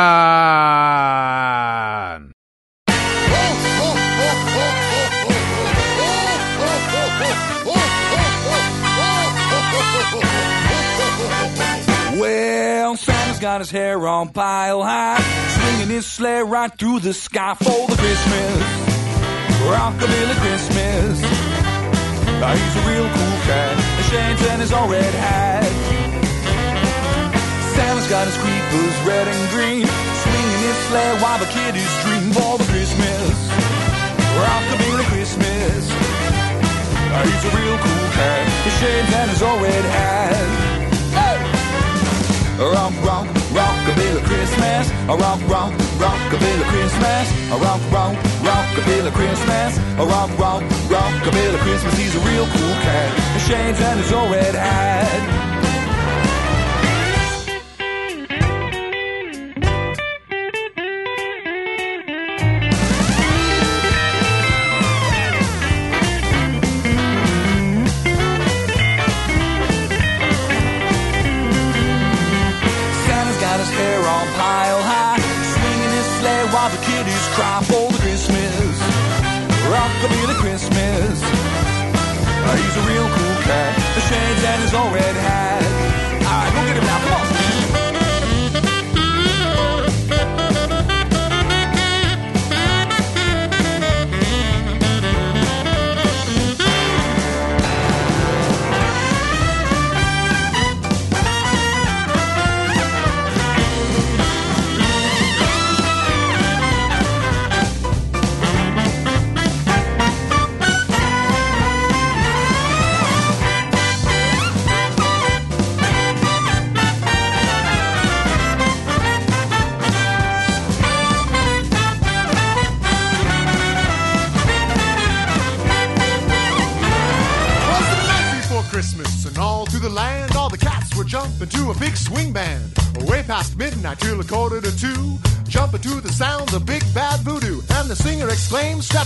Got 13.41 13.59
his 13.59 13.71
hair 13.71 13.97
on 14.07 14.29
pile 14.29 14.83
high, 14.83 15.17
swinging 15.17 15.89
his 15.89 16.05
sleigh 16.05 16.43
right 16.43 16.77
through 16.77 16.99
the 16.99 17.11
sky 17.11 17.55
for 17.55 17.87
the 17.89 17.97
Christmas. 17.97 18.61
Rockabilly 19.65 20.37
Christmas. 20.45 21.17
He's 21.17 22.75
a 22.77 22.83
real 22.85 23.09
cool 23.09 23.37
cat. 23.49 23.73
The 23.97 24.03
shades 24.13 24.45
and 24.45 24.61
his 24.61 24.71
old 24.71 24.91
red 24.91 25.13
hat. 25.17 25.65
Santa's 27.73 28.07
got 28.13 28.29
his 28.29 28.37
creepers 28.37 28.95
red 29.09 29.27
and 29.27 29.49
green, 29.49 29.89
swinging 29.89 30.61
his 30.61 30.77
sleigh 30.85 31.17
while 31.17 31.39
the 31.41 31.49
kiddies 31.49 31.93
dream 32.05 32.29
for 32.37 32.61
the 32.61 32.67
Christmas. 32.69 33.33
Rockabilly 34.37 35.05
Christmas. 35.09 35.81
He's 37.25 37.43
a 37.49 37.51
real 37.57 37.77
cool 37.81 38.07
cat. 38.13 38.45
His 38.69 38.75
shades 38.77 39.13
and 39.17 39.31
his 39.31 39.41
old 39.41 39.61
red 39.63 39.85
hat. 39.85 40.70
Hey! 42.61 42.67
Rock, 42.67 42.93
rock, 43.03 43.27
rockabilly 43.57 44.23
Christmas. 44.23 44.91
A 45.09 45.15
rock, 45.17 45.41
rock, 45.49 45.73
rockabilly 45.97 46.63
Christmas. 46.69 47.51
A 47.51 47.57
rock, 47.57 47.81
rock, 47.91 48.15
rockabilly 48.45 49.11
Christmas. 49.11 49.77
A 49.97 50.05
rock, 50.05 50.29
rock, 50.37 50.63
rockabilly 50.87 51.57
Christmas. 51.59 51.97
He's 51.97 52.15
a 52.15 52.19
real 52.19 52.45
cool 52.45 52.75
cat. 52.85 53.33
His 53.33 53.47
shades 53.47 53.81
and 53.81 53.99
his 53.99 54.13
old 54.13 54.31
red 54.31 54.53
hat. 54.53 55.40
Cry 77.41 77.63
for 77.63 77.91
the 77.91 77.97
Christmas. 77.97 78.75
Rockabilly 79.73 80.35
Christmas. 80.43 81.17
Uh, 81.23 82.55
he's 82.61 82.75
a 82.77 82.83
real 82.91 83.09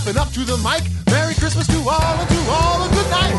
stepping 0.06 0.22
up 0.22 0.30
to 0.32 0.44
the 0.44 0.56
mic, 0.58 0.86
Merry 1.10 1.34
Christmas 1.34 1.66
to 1.66 1.78
all, 1.82 2.14
and 2.14 2.28
to 2.30 2.40
all 2.46 2.78
a 2.78 2.88
good 2.94 3.10
night. 3.10 3.34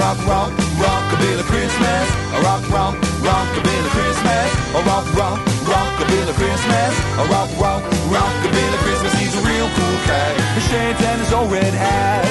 Rock, 0.00 0.16
rock, 0.24 0.52
rockabilly 0.80 1.44
Christmas. 1.44 2.06
A 2.32 2.40
rock, 2.40 2.64
rock, 2.70 2.96
rockabilly 3.20 3.90
Christmas. 3.92 4.48
A 4.72 4.80
rock, 4.88 5.04
rock, 5.14 5.40
rockabilly 5.68 6.32
Christmas. 6.32 6.92
A 7.20 7.24
rock, 7.28 7.50
rock, 7.60 7.82
rockabilly 8.08 8.78
Christmas. 8.80 9.12
He's 9.20 9.34
a 9.36 9.42
real 9.44 9.68
cool 9.68 9.98
cat. 10.08 10.32
His 10.56 10.64
shades 10.70 11.02
and 11.02 11.20
his 11.20 11.32
old 11.32 11.52
red 11.52 11.74
hat. 11.74 12.24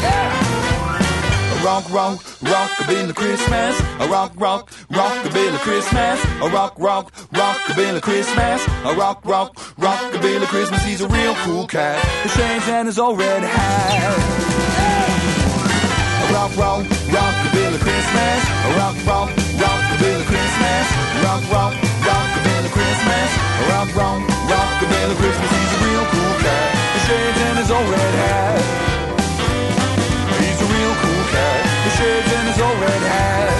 Yeah. 0.00 1.64
Rock, 1.64 1.84
rock, 1.92 2.24
rockabilly 2.88 3.14
Christmas. 3.14 3.80
A 4.00 4.08
rock, 4.08 4.32
rock, 4.36 4.70
rockabilly 4.90 5.58
Christmas. 5.58 6.24
A 6.40 6.48
rock, 6.48 6.74
rock, 6.78 7.12
rockabilly 7.32 8.00
Christmas. 8.00 8.66
A 8.84 8.94
rock, 8.94 9.24
rock, 9.24 9.54
rockabilly 9.76 10.46
Christmas. 10.46 10.82
He's 10.84 11.00
a 11.00 11.08
real 11.08 11.34
cool 11.44 11.66
cat. 11.66 12.02
His 12.22 12.34
shades 12.34 12.68
and 12.68 12.86
his 12.86 12.98
old 12.98 13.18
red 13.18 13.42
hat. 13.42 14.18
A 16.24 16.32
rock, 16.32 16.56
rock, 16.56 16.84
rockabilly 17.12 17.78
Christmas. 17.78 18.40
A 18.64 18.70
rock, 18.80 18.96
rock, 19.06 19.30
rockabilly 19.60 20.24
Christmas. 20.24 20.84
Rock, 21.24 21.42
rock, 21.52 21.74
rockabilly 22.08 22.70
Christmas. 22.72 23.28
A 23.60 23.68
rock, 23.68 23.88
rock, 23.96 24.20
rockabilly 24.48 25.16
Christmas. 25.16 25.50
He's 25.50 25.72
a 25.72 25.84
real 25.84 26.04
cool 26.06 26.34
cat. 26.40 26.68
His 26.94 27.02
shades 27.06 27.38
and 27.38 27.58
his 27.58 27.70
old 27.70 27.88
red 27.88 28.14
hat. 28.14 28.87
Shades 31.98 32.32
and 32.32 32.46
his 32.48 32.60
old 32.60 32.78
red 32.78 33.02
hat. 33.10 33.50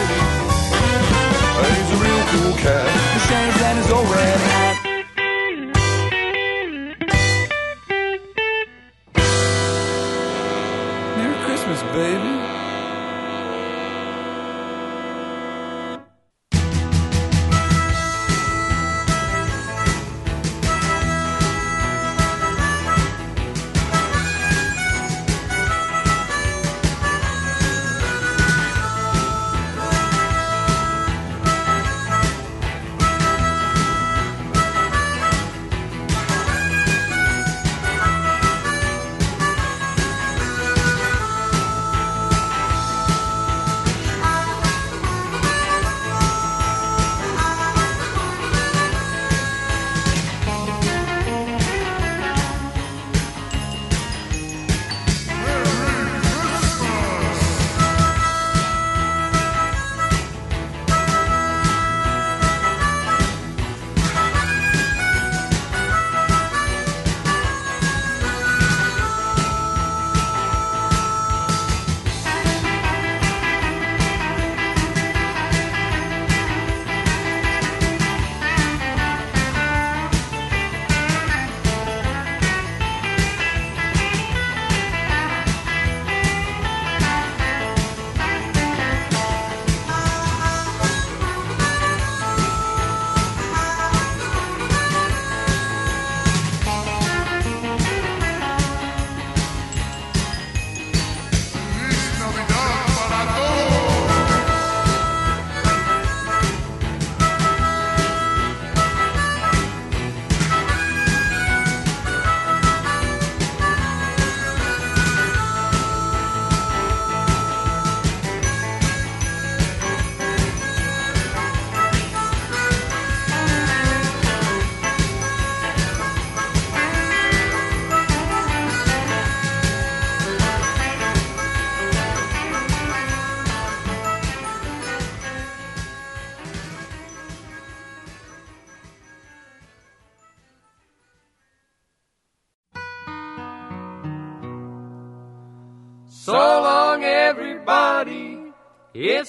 He's 1.75 1.91
a 1.91 1.99
real 2.07 2.23
cool 2.31 2.55
cat. 2.63 2.87
His 3.15 3.25
shades 3.27 3.61
and 3.69 3.79
his 3.79 3.91
old 3.91 4.09
red 4.09 4.41
hat. 4.49 4.77
Merry 11.17 11.39
Christmas, 11.47 11.83
baby. 11.93 12.38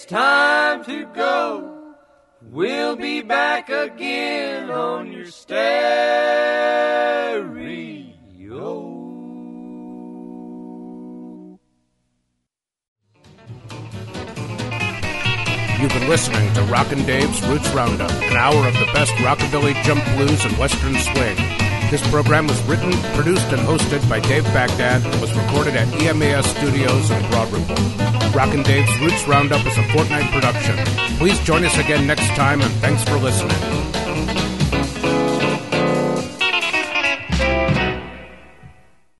Time 0.10 0.84
to 0.84 1.06
go. 1.14 1.96
We'll 2.42 2.96
be 2.96 3.22
back 3.22 3.70
again 3.70 4.72
on 4.72 5.12
your 5.12 5.28
stereo. 5.28 5.60
You've 15.80 15.94
been 15.94 16.10
listening 16.10 16.52
to 16.56 16.64
Rockin' 16.64 17.06
Dave's 17.06 17.46
Roots 17.46 17.70
Roundup, 17.70 18.12
an 18.12 18.36
hour 18.36 18.68
of 18.68 18.74
the 18.74 18.90
best 18.92 19.12
rockabilly, 19.14 19.82
jump 19.84 20.04
blues, 20.16 20.44
and 20.44 20.58
western 20.58 20.96
swing. 20.96 21.38
This 21.90 22.08
program 22.12 22.46
was 22.46 22.62
written, 22.64 22.92
produced, 23.16 23.48
and 23.48 23.60
hosted 23.62 24.08
by 24.08 24.20
Dave 24.20 24.44
Baghdad 24.46 25.04
and 25.04 25.22
was 25.22 25.34
recorded 25.34 25.76
at 25.76 25.88
EMAS 25.88 26.46
Studios 26.58 27.10
in 27.10 27.30
Broad 27.32 27.52
Ripple. 27.52 27.76
Rockin' 28.32 28.62
Dave's 28.62 28.96
Roots 29.00 29.28
Roundup 29.28 29.66
is 29.66 29.76
a 29.76 29.84
fortnight 29.92 30.32
production. 30.32 30.78
Please 31.18 31.40
join 31.40 31.66
us 31.66 31.76
again 31.80 32.06
next 32.06 32.28
time, 32.36 32.62
and 32.62 32.72
thanks 32.76 33.04
for 33.06 33.18
listening. 33.18 33.99